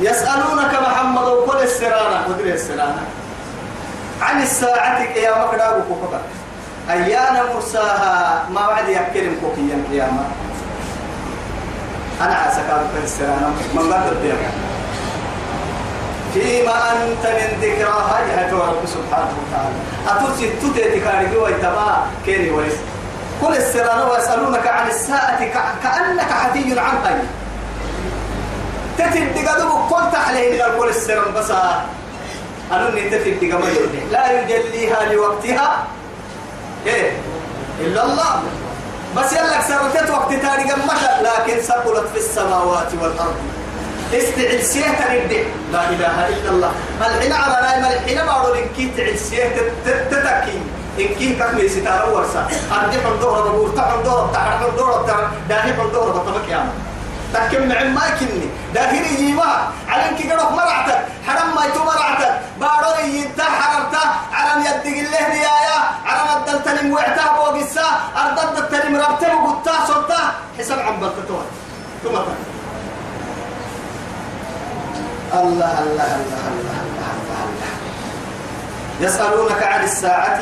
يسألونك 0.00 0.72
محمد 0.82 1.28
وكل 1.28 1.56
السرانة 1.56 2.26
ودري 2.28 2.52
السرانة 2.52 3.02
عن 4.22 4.42
الساعة 4.42 5.00
يا 5.02 5.30
مقدار 5.38 5.82
فقط 5.90 6.20
أيان 6.90 7.36
مرساها 7.54 8.44
ما 8.50 8.66
بعد 8.66 8.88
يكرم 8.88 9.36
كوكيا 9.40 9.78
قيامة. 9.90 10.24
أنا 12.20 12.34
عسكر 12.34 12.80
في 12.94 13.04
السرانة 13.04 13.48
من 13.74 13.92
قدر 13.92 14.14
ديما 14.22 14.50
فيما 16.34 16.92
أنت 16.92 17.26
من 17.26 17.50
ذكراها 17.62 18.20
يا 18.20 18.52
رب 18.52 18.86
سبحانه 18.86 19.34
وتعالى. 19.40 19.76
أتوسي 20.08 20.50
تتي 20.50 21.00
تكاري 21.00 21.36
ويتما 21.36 22.06
كيري 22.24 22.50
ويس. 22.50 22.74
كل 23.42 23.56
السرانة 23.56 24.04
ويسألونك 24.10 24.66
عن 24.66 24.88
الساعة 24.88 25.44
كأنك 25.82 26.30
حدي 26.32 26.80
عنها 26.80 27.18
تتد 28.98 29.48
قدوب 29.48 29.88
كنت 29.90 30.14
عليه 30.14 30.54
إلى 30.54 30.78
كل 30.78 30.88
السران 30.88 31.34
بس. 31.34 31.50
أنني 32.72 33.10
تتد 33.10 33.52
قمر 33.52 33.72
لا 34.10 34.40
يجليها 34.40 35.12
لوقتها. 35.12 35.84
إيه؟ 36.86 37.12
إلا 37.80 38.04
الله. 38.04 38.42
بس 39.16 39.32
يلك 39.32 39.60
سرتت 39.68 40.10
وقت 40.10 40.32
تاريخ 40.32 40.78
مشى 40.78 41.12
لكن 41.22 41.60
ثقلت 41.60 42.08
في 42.12 42.18
السماوات 42.18 42.88
والأرض. 43.02 43.36
استعل 44.14 44.62
سيه 44.62 44.88
تردي 44.88 45.44
لا 45.72 45.88
إله 45.90 46.28
إلا 46.28 46.50
الله. 46.50 46.72
الحين 47.00 47.32
على 47.32 47.66
نايم 47.66 47.84
الحين 47.84 48.24
ما 48.24 48.30
أقول 48.30 48.58
إنك 48.58 48.96
تعل 48.96 49.18
سيه 49.18 49.54
تتكي 50.98 51.24
إنك 51.30 51.38
كم 51.38 51.68
ستارة 51.68 52.14
ورسا. 52.14 52.46
أرجع 52.72 53.08
الدورة 53.08 53.40
بقول 53.42 53.74
تعال 53.74 54.02
دورة 54.04 54.32
تعال 54.32 54.76
دورة 54.76 55.06
تعال 55.06 55.24
داهي 55.48 55.70
الدورة 55.70 56.10
بطبق 56.12 56.48
يا 56.48 56.66
تكم 57.34 57.62
نعم 57.66 57.94
ما 57.94 58.06
يكني. 58.06 58.48
داهري 58.74 59.30
يما 59.30 59.50
على 59.88 60.02
إنك 60.08 60.20
قرق 60.30 60.50
مرعتك. 60.52 60.98
حرم 61.26 61.48
ما 61.56 61.62
يتو 61.66 61.84
مرعتك. 61.84 62.32
بارو 62.60 62.90
ينتا 63.02 63.44
حرمتا 63.44 64.02
على 64.32 64.52
يدق 64.66 64.86
الله 64.86 65.24
ديايا 65.34 65.78
على 66.06 66.20
مدل 66.30 66.62
تنم 66.62 66.92
وعتا 66.92 67.24
بوغسا 67.34 67.86
أردد 68.16 68.58
التنم 68.58 68.94
ربته 68.96 69.34
وقتا 69.44 69.74
صدتا 69.88 70.22
حساب 70.58 70.78
عم 70.78 71.00
بلتتوها 71.00 71.46
ثم 72.02 72.14
الله 72.14 72.36
الله 75.34 75.74
الله 75.82 76.10
الله 76.50 76.78
الله 76.86 77.40
الله. 77.46 77.72
يسألونك 79.00 79.62
عن 79.62 79.82
الساعة. 79.84 80.38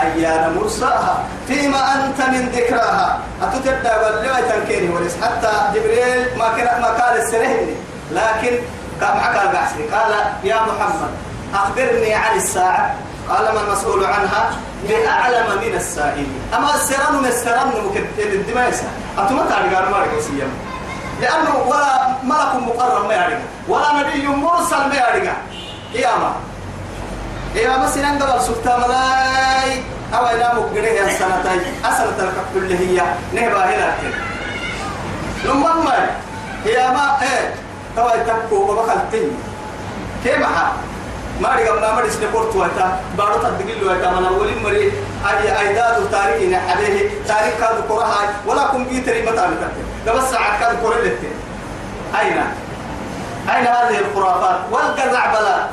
أيان 0.00 0.56
مرساها 0.56 1.24
فيما 1.48 1.94
أنت 1.94 2.20
من 2.28 2.48
ذكراها. 2.48 3.18
أتتبدا 3.42 3.96
ولا 4.00 4.40
تنكيني 4.40 4.94
وليس. 4.94 5.16
حتى 5.22 5.52
جبريل 5.74 6.38
ما 6.38 6.48
كان 6.56 6.80
ما 6.80 6.88
قال 6.88 7.22
السرهني 7.22 7.74
لكن 8.12 8.58
كان 9.00 9.20
حكى 9.20 9.56
قاسي 9.56 9.82
قال 9.92 10.12
يا 10.44 10.56
محمد 10.56 11.10
أخبرني 11.54 12.14
عن 12.14 12.36
الساعة. 12.36 12.94
قال 13.28 13.54
ما 13.54 13.60
المسؤول 13.60 14.04
عنها؟ 14.04 14.50
بأعلم 14.88 15.46
من 15.62 15.74
السائل 15.74 16.26
أما 16.54 16.74
السران 16.74 17.14
من 17.14 17.26
السران 17.26 17.68
مكتب 17.68 18.32
الدماء 18.32 18.72
أتمتع 19.18 19.58
لقال 19.58 19.90
ما 19.90 19.96
رأيك 19.96 20.44
لأنه 21.20 21.56
ولا 21.66 22.08
ملك 22.22 22.54
مقرب 22.54 23.06
ما 23.08 23.14
يعرف. 23.14 23.38
ولا 23.68 23.92
نبي 23.92 24.26
مرسل 24.26 24.88
ما 24.88 24.94
يعرف. 24.94 25.28
قيامة. 25.94 26.32
قيامة 27.54 27.86
سنان 27.86 28.22
قبل 28.22 28.42
سلطة 28.42 28.76
ملاي. 28.76 29.82
أو 30.14 30.26
إلا 30.26 30.54
مقريه 30.54 30.92
يا 30.92 31.08
سنتين 31.08 31.60
أسنة 31.84 32.18
الكفر 32.18 32.56
اللي 32.56 32.78
هي. 32.78 33.02
نهبا 33.32 33.64
هنا. 33.64 33.94
لما 35.44 35.74
ما 35.74 36.10
قيامة 36.64 37.22
إيه. 37.22 37.54
توا 37.96 38.14
يتبكو 38.14 38.56
وبخلتين 38.56 39.30
كيف 40.24 40.42
حا 40.42 40.72
ما 41.40 41.48
رجع 41.48 41.74
ما 41.74 41.94
مريس 41.94 42.16
نقول 42.16 42.52
تويتا 42.52 43.00
بارو 43.18 43.34
تدقيل 43.34 43.86
له 43.86 43.94
كمان 43.94 44.24
أولين 44.24 44.62
مري. 44.62 44.92
أي 45.28 45.60
أيداد 45.60 46.10
تاريخ 46.10 46.60
عليه. 46.68 47.10
تاريخ 47.28 47.54
كذا 47.58 47.84
كرها 47.88 48.20
ولا 48.46 48.66
كمبيوتر 48.66 49.12
متى 49.22 49.48
متى 49.48 49.68
بس 50.12 50.30
ساعة 50.30 50.60
كذا 50.60 50.78
كره 50.82 51.00
لته 51.00 51.32
أين؟ 52.20 52.38
أين 53.54 53.66
هذه 53.66 53.98
الخرافات؟ 53.98 54.60
والقزعبلات 54.70 55.70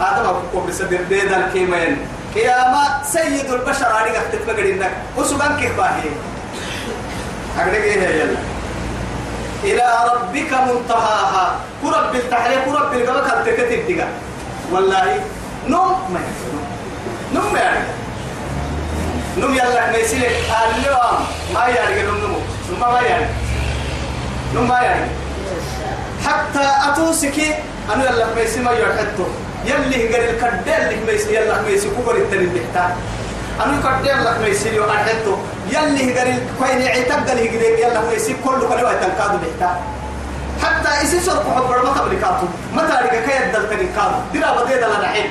آدم 0.00 0.28
أبو 0.28 0.60
بسدر 0.68 1.02
ديدا 1.08 1.46
الكيمين. 1.46 1.96
قيامة 2.34 3.02
سيد 3.02 3.50
البشر 3.52 3.86
عليك 3.92 4.16
تتبقى 4.32 4.72
إنك 4.72 4.90
وسبان 5.16 5.56
كيف 5.60 5.76
باهي؟ 5.76 6.10
أقول 7.58 7.74
إيه 7.74 8.02
يلا. 8.02 8.38
إلى 9.64 9.84
ربك 10.12 10.52
منتهاها. 10.52 11.54
كرب 11.82 12.14
التحريك 12.14 12.58
كرب 12.64 12.92
القبك 12.92 13.32
التكتب 13.32 13.96
دقا 13.96 14.08
والله 14.72 15.20
نوم 15.68 15.96
ما 16.12 16.20
نوم 17.34 17.56
يعني 17.56 17.84
نوم 19.38 19.54
يلا 19.54 19.96
يصير. 19.96 20.20
اليوم 20.20 21.26
ما 21.54 21.66
يعني 21.66 22.02
نوم 22.02 22.16
نوم 22.16 22.42
نوم 22.70 22.80
ما 22.92 23.00
يعني 23.00 23.26
نوم 24.54 24.68
ما 24.68 24.80
يعني 24.80 25.10
حتى 26.26 26.68
أتوسكي 26.92 27.54
أنا 27.94 28.04
يلا 28.04 28.34
ما 28.34 28.40
يصير 28.40 28.62
ما 28.62 28.72
يحطه 28.72 29.26
يلي 29.66 30.14
قال 30.14 30.24
الكدل 30.30 30.72
اللي 30.72 31.04
ما 31.06 31.12
يصير 31.12 31.42
يلا 31.42 31.62
ما 31.62 31.68
يصير 31.68 31.90
كبر 31.90 32.16
التنين 32.16 32.52
بحتاج 32.54 32.92
أنا 33.60 33.76
كدل 33.82 34.24
لك 34.24 34.36
ما 34.40 34.46
يصير 34.46 34.72
يوم 34.72 34.90
أحطه 34.90 35.38
يلي 35.70 36.18
قال 36.18 36.38
كوين 36.58 36.88
عتاب 36.88 37.28
قال 37.28 37.38
يقدر 37.38 37.78
يلا 37.78 38.00
ما 38.00 38.12
يصير 38.12 38.36
كله 38.44 38.68
كله 38.68 38.92
يتنقاد 38.92 39.32
بحتاج 39.42 39.76
حتى 40.62 40.88
إذا 40.88 41.20
صار 41.26 41.44
حب 41.56 41.70
ما 41.84 41.92
تبركاته 41.94 42.48
متى 42.74 42.94
رجع 43.02 43.20
كيد 43.26 43.52
دل 43.52 43.70
تنقاد 43.70 44.12
دينا 44.32 44.62
بديد 44.62 44.78
لنا 44.78 45.08
حين 45.08 45.30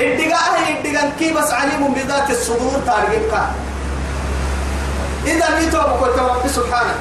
الدقاء 0.00 0.42
هي 0.66 0.72
الدقاء 0.78 1.12
كي 1.18 1.32
بس 1.32 1.50
عليم 1.52 1.94
بذات 1.94 2.30
الصدور 2.30 2.80
تارجبك 2.86 3.34
إذا 5.26 5.58
ميتوا 5.58 5.82
بقول 5.82 6.18
رب 6.18 6.48
سبحانه. 6.48 6.94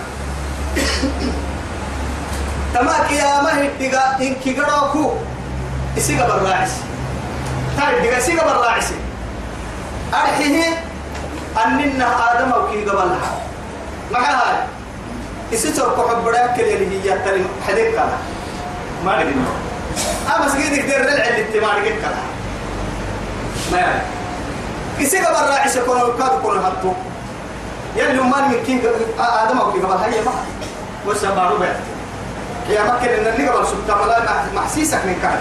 تما 2.74 3.08
قيامة 3.10 3.62
الدقاء 3.62 4.18
إن 4.22 4.36
كي 4.44 4.54
قرأكو. 4.54 5.12
إسيقى 5.98 6.28
بالراعس. 6.28 6.72
تاري 7.78 7.98
الدقاء 7.98 8.18
إسيقى 8.18 8.46
بالراعس. 8.48 8.92
أرحيه 10.14 10.84
أننا 11.66 12.08
آدم 12.32 12.52
أو 12.52 12.68
كي 12.68 12.86
قبلها 12.86 13.42
مع 14.12 14.20
هاي 14.20 14.58
إسيتر 15.54 15.90
كحب 15.90 16.24
براك 16.24 16.60
اللي 16.60 17.04
هي 17.04 17.20
تاني 17.20 17.44
حديث 17.68 17.92
كلا. 17.92 18.18
ما 19.06 19.24
نقدر 19.24 19.32
أما 20.36 20.50
سجيدك 20.50 20.86
دير 20.86 21.02
رلع 21.02 21.28
اللي 21.28 21.44
تما 21.44 21.68
نقدر 21.68 21.96
كلا. 22.02 22.22
ما 23.72 23.78
يعني. 23.78 24.02
إسيقى 25.02 25.34
بالراعس 25.34 25.76
يكون 25.76 26.02
الكاد 26.02 26.32
يكون 26.40 26.58
هاتو. 26.58 26.94
يلي 27.96 28.22
ما 28.22 28.48
من 28.48 28.64
كي 28.66 28.82
آدم 29.20 29.58
أو 29.58 29.74
كي 29.74 29.80
قبلها 29.80 30.06
هي 30.06 30.22
ما. 30.22 30.32
وسبارو 31.08 31.58
بيت 31.58 31.78
يا 32.70 32.84
مكن 32.84 33.10
إن 33.10 33.34
اللي 33.34 33.48
قبل 33.48 33.68
سبتا 33.68 33.96
ملا 33.96 34.22
محسيسك 34.56 35.06
من 35.06 35.20
كعب. 35.22 35.38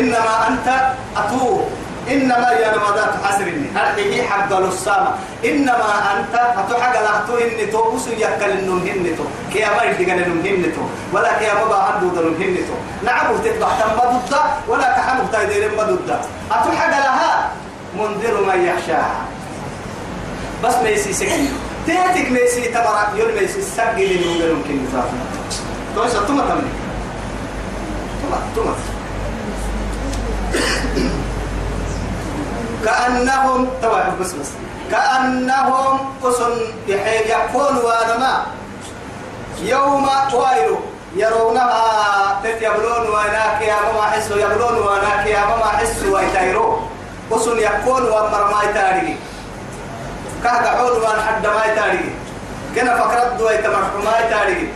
إنما 0.00 0.48
أنت 0.48 0.68
أتوه. 1.16 1.68
إنما 2.10 2.50
يا 2.50 2.76
نمادات 2.76 3.14
حسرني 3.24 3.70
هذه 3.74 4.22
حق 4.22 4.52
السامة 4.52 5.10
إنما 5.44 5.90
أنت 6.12 6.34
هتحق 6.34 6.94
لا 7.02 7.26
تو 7.26 7.38
إن 7.38 7.70
تو. 7.72 7.90
بس 7.90 8.06
يكل 8.06 8.50
إنهم 8.50 9.14
تو. 9.18 9.24
كيا 9.52 9.68
ما 9.76 9.82
يدقن 9.82 10.18
إنهم 10.18 10.40
هن 10.46 10.72
تو. 10.74 10.82
ولا 11.12 11.38
كيا 11.38 11.54
ما 11.54 11.64
بعد 11.70 12.00
دون 12.00 12.34
هن 12.40 12.56
تو. 12.68 13.06
نعم 13.06 13.26
تتبع 13.44 13.68
تم 13.68 13.94
ضد 13.98 14.34
ولا 14.68 14.88
كحم 14.96 15.18
تايدين 15.32 15.70
ضد 15.78 16.10
هتحق 16.50 16.90
لها؟ 16.90 17.48
منذر 17.98 18.34
من 18.48 18.58
يخشاها. 18.66 19.14
بس 20.64 20.74
ما 20.82 20.88
يسي 20.88 21.12
سكين 21.12 21.52
تيتك 21.86 22.30
ما 22.30 22.38
يسي 22.38 22.68
تبرع. 22.68 23.08
يوم 23.16 23.34
ما 23.34 23.40
يسي 23.40 23.62
سجل 23.62 24.10
إنه 24.10 24.54
ممكن 24.54 24.84
نفاتنا 24.84 25.24
تو 25.94 26.02
إيش 26.02 26.12
كأنهم 32.92 33.68
توا 33.82 34.20
بس 34.20 34.32
بس. 34.32 34.50
كأنهم 34.90 35.98
أسن 36.24 36.52
يكون 37.26 37.76
وانما 37.84 38.46
يوم 39.62 40.08
وائل 40.34 40.76
يرونها 41.16 42.40
تتيبلون 42.44 43.08
واناك 43.08 43.62
يا 43.62 43.76
ماما 43.86 44.02
حس 44.02 44.30
يبلون 44.30 44.78
واناك 44.78 45.26
يا 45.26 45.44
ماما 45.44 45.66
حس 45.66 46.02
ويتايرو. 46.12 46.80
أسن 47.32 47.58
يكون 47.58 48.02
وأمر 48.02 48.52
ما 48.52 48.62
يتاري. 48.70 49.16
كهك 50.44 50.66
عود 50.66 50.90
وأن 50.90 51.20
حد 51.20 51.46
ما 51.46 51.64
يتاري. 51.72 52.14
كنا 52.74 52.96
فكرت 52.96 53.32
دو 53.38 53.48
يتمرح 53.48 53.88
ما 54.04 54.14
يتاري. 54.26 54.72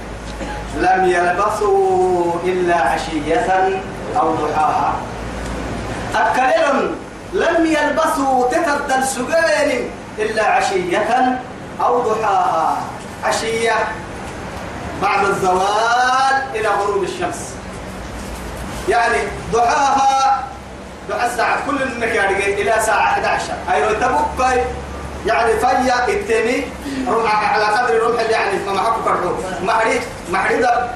لم 0.77 1.05
يلبثوا 1.05 2.33
إلا 2.45 2.77
عشية 2.77 3.81
أو 4.17 4.35
ضحاها. 4.35 4.93
أكلهم 6.15 7.06
لم 7.37 7.67
يلبثوا 7.67 8.49
تتبدل 8.51 9.05
سجين 9.05 9.91
إلا 10.19 10.45
عشية 10.47 11.39
أو 11.81 12.01
ضحاها. 12.01 12.77
عشية 13.25 13.73
بعد 15.03 15.25
الزوال 15.27 16.37
إلى 16.55 16.69
غروب 16.69 17.03
الشمس. 17.03 17.51
يعني 18.89 19.19
ضحاها 19.53 20.45
ضحى 21.11 21.27
الساعة 21.27 21.67
كل 21.67 22.03
يعني 22.03 22.63
إلى 22.63 22.75
ساعة 22.87 23.05
11 23.05 23.43
أيوة 23.73 23.93
تبقى 23.93 24.59
يعني 25.27 25.53
فيا 25.61 26.09
التاني 26.09 26.65
رمح 27.09 27.53
على 27.53 27.65
قدر 27.65 28.01
رمح 28.11 28.21
يعني 28.31 28.59
ما 28.67 28.73
محكو 28.73 29.03
كرهو 29.05 29.33
محري 29.65 30.01
محري 30.33 30.57
ده 30.57 30.89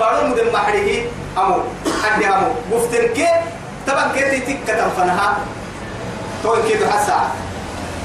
بارو 0.00 0.26
مدن 0.26 0.52
محريه 0.52 1.06
أمو 1.38 1.56
حد 2.04 2.22
أمو. 2.22 2.48
بفتن 2.72 3.06
كي 3.14 3.26
طبعا 3.86 4.12
كي 4.14 4.40
تك 4.40 4.58
تنفنها 4.66 5.36
تو 6.44 6.52
كيدو 6.68 6.86
حسا 6.86 7.18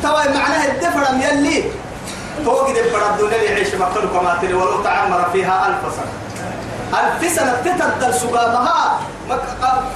توا 0.03 0.23
معناها 0.31 0.71
الدفرم 0.71 1.21
يلي. 1.21 1.63
تو 2.45 2.65
كده 2.65 2.81
الدنيا 2.81 3.35
اللي 3.35 3.45
يعيش 3.45 3.75
مقتل 3.75 4.07
كما 4.07 4.37
تري 4.41 4.53
ولو 4.53 4.83
تعمر 4.83 5.29
فيها 5.33 5.67
ألف 5.67 5.93
سنة. 5.95 6.13
ألف 6.99 7.35
سنة 7.35 7.53
تتدل 7.65 8.13
سقامها 8.13 8.99
ما 9.29 9.39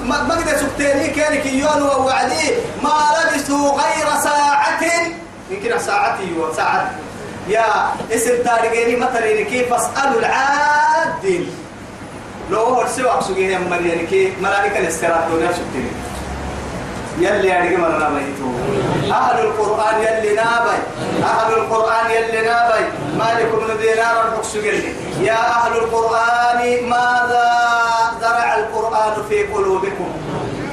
ما 0.04 0.36
قدر 0.36 0.58
سكتيني 0.58 1.08
كان 1.08 1.42
كيون 1.42 1.82
ووعدي. 1.82 2.46
ما 2.84 2.94
لبثوا 3.16 3.72
غير 3.72 4.08
ساعة. 4.24 4.84
يمكن 5.52 5.80
ساعة. 5.80 6.20
وساعة 6.38 6.92
يا 7.48 7.66
اسم 8.12 8.44
تاريخي 8.46 8.96
مثلا 8.96 9.44
كيف 9.44 9.74
اسألوا 9.74 10.20
العادل. 10.20 11.48
لو 12.52 12.60
هو 12.60 12.88
سوى 12.96 13.22
سجيه 13.22 13.58
مريم 13.58 14.08
كي 14.10 14.34
ملائكة 14.42 14.80
الاستراحة 14.80 15.30
دنيا 15.30 15.52
سكتيني 15.52 15.92
يلي 17.18 17.48
يعني 17.48 17.70
ميتو 18.10 18.50
أهل 19.14 19.40
القرآن 19.40 20.02
يلي 20.02 20.36
نابي. 20.36 20.78
أهل 21.24 21.54
القرآن 21.54 22.12
يلي 22.12 22.42
نابي. 22.42 22.84
مالك 23.18 23.50
بن 23.54 23.78
دينار 23.78 24.28
الحكس 24.28 24.56
يا 25.22 25.34
أهل 25.34 25.74
القرآن 25.74 26.90
ماذا 26.90 27.50
زرع 28.22 28.56
القرآن 28.56 29.14
في 29.30 29.44
قلوبكم؟ 29.44 30.12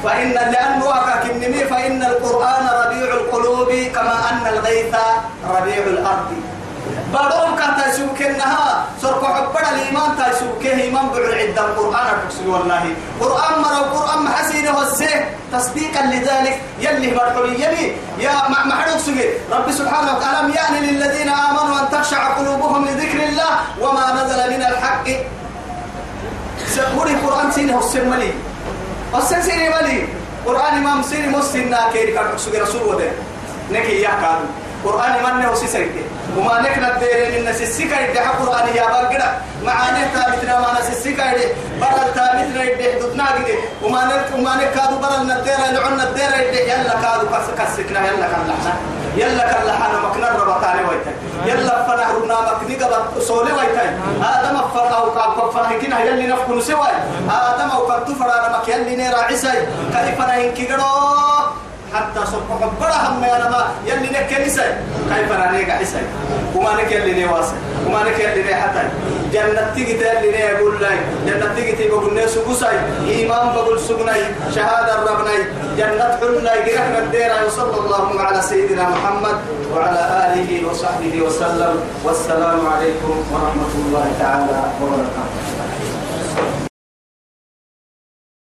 فإن 0.04 0.30
لأنه 0.30 0.90
كنمي 1.22 1.64
فإن 1.64 2.02
القرآن 2.02 2.66
ربيع 2.84 3.14
القلوب 3.14 3.72
كما 3.94 4.14
أن 4.30 4.46
الغيث 4.46 4.94
ربيع 5.56 5.84
الأرض. 5.86 6.30
بعضهم 7.14 7.56
كان 7.58 7.70
تيسوك 7.82 8.22
النها 8.22 8.86
سرق 9.02 9.24
حبنا 9.24 9.70
الإيمان 9.74 10.10
تيسوك 10.18 10.66
إيمان 10.66 11.08
بعد 11.08 11.22
عدة 11.22 11.62
القرآن 11.66 12.06
الحكسي 12.06 12.46
والله. 12.46 12.84
قرآن 13.20 13.54
مرة 13.62 13.80
وقرآن 13.80 14.22
محسينه 14.22 14.82
السيه 14.82 15.34
تصديقا 15.52 16.02
لذلك. 16.02 16.60
يلي 16.80 17.14
مرحولي 17.14 17.54
يلي 17.64 17.86
يا 18.18 18.32
محروق 18.48 18.96
سجي 18.96 19.28
رب 19.52 19.70
سبحانه 19.70 20.16
وتعالى 20.16 20.54
يعني 20.54 20.78
للذين 20.86 21.28
آمنوا 21.28 21.80
أن 21.80 21.90
تخشع 21.92 22.28
قلوبهم 22.38 22.84
لذكر 22.84 23.22
الله 23.28 23.52
وما 23.80 24.06
نزل 24.22 24.40
من 24.54 24.62
الحق. 24.62 25.06
سأقول 26.66 27.08
القرآن 27.08 27.52
سينه 27.52 27.78
السملي 27.78 28.32
السن 29.14 29.42
سيني 29.42 29.68
ملي. 29.68 30.08
قرآن 30.46 30.74
إمام 30.78 31.02
سيني 31.02 31.26
مسلنا 31.26 31.90
كيري 31.92 32.12
كان 32.12 32.26
رسول 32.62 32.82
وده. 32.82 33.10
نكي 33.70 34.02
يا 34.02 34.10
كادو 34.10 34.46
قرآن 34.84 35.12
من 35.24 35.42
نو 35.42 35.54
سيسيك 35.54 35.92
وما 36.36 36.60
نكنا 36.60 36.94
الديرين 36.94 37.46
إن 37.46 37.52
سيسيكا 37.54 38.00
يدي 38.00 38.18
قرآن 38.18 38.66
يا 38.74 38.84
بقرة 38.84 39.28
معاني 39.64 40.04
تابتنا 40.14 40.60
ما 40.60 40.80
نسيسيكا 40.80 41.24
يدي. 41.32 41.46
برا 41.80 42.04
تابتنا 42.14 42.62
يدي 42.62 42.92
حدودنا 42.92 43.24
يدي 43.36 43.54
وما 43.82 44.04
نك 44.04 44.26
وما 44.38 44.56
نك 44.56 44.70
كادو 44.74 44.96
برا 45.02 45.16
الديرة 45.22 45.66
لعنا 45.74 46.02
الديرة 46.08 46.36
يدي. 46.36 46.60
يلا 46.70 46.94
كادو 47.02 47.26
كس 47.32 47.46
كسكنا 47.58 48.00
يلا 48.06 48.26
كلحنا 48.32 48.74
يلا 49.16 49.44
كلحنا 49.52 49.96
مكنا 50.04 50.28
ربطاني 50.28 50.82
ويتك 50.88 51.16
يلا 51.46 51.74
فنهرنا 51.86 52.36
مكني 52.48 52.74
قبل 52.74 53.22
صولي 53.22 53.52
ويتك 53.52 53.92
آدم 54.34 54.56
فر 54.74 54.96
أو 54.96 55.10
كاب 55.14 55.50
فنهكنا 55.50 56.00
يلي 56.00 56.26
نفكن 56.26 56.60
سوى 56.60 56.88
آدم 57.30 57.70
أو 57.70 57.86
كاب 57.86 58.04
تفر 58.04 58.24
أنا 58.38 58.58
مك 58.58 58.68
يلي 58.68 58.96
نيرا 58.96 59.18
عيسى. 59.18 59.52
كيف 59.94 60.18
نهنكي 60.20 60.66
قرو 60.66 60.84
حتى 61.94 62.20
صبح 62.26 62.58
برا 62.80 62.92
هم 63.08 63.24
يا 63.24 63.38
نما 63.38 63.68
يلي 63.86 64.08
نكنيسة 64.18 64.62
كيف 65.10 65.32
أنا 65.32 65.52
نيجا 65.52 65.72
حسي 65.72 66.02
وما 66.54 66.74
نك 66.74 66.92
يلي 66.92 67.24
نواسي 67.24 67.54
وما 67.86 68.02
نك 68.02 68.18
يلي 68.20 68.54
حتى. 68.54 68.82
جنة 69.32 69.70
تيجي 69.74 69.92
تيلي 69.92 70.30
نيجا 70.30 70.50
يقول 70.50 70.74
لي. 70.80 70.96
جنة 71.26 71.54
تيجي 71.54 71.72
تيجي 71.72 71.88
بقول 71.88 72.14
ناس 72.14 72.38
بوساي 72.38 72.76
إيمان 73.08 73.46
بقول 73.54 73.80
سجناي 73.80 74.22
شهادة 74.54 74.94
ربناي 75.10 75.38
جنة 75.78 76.18
حلنا 76.20 76.54
يجرحنا 76.54 76.98
الدير 76.98 77.30
وصلى 77.46 77.76
الله 77.84 78.20
على 78.20 78.42
سيدنا 78.42 78.88
محمد 78.88 79.36
وعلى 79.74 80.00
آله 80.26 80.50
وصحبه 80.68 81.22
وسلم. 81.26 81.74
والسلام 82.04 82.60
عليكم 82.66 83.14
ورحمة 83.32 83.72
الله 83.78 84.06
تعالى 84.20 84.58
وبركاته. 84.82 85.79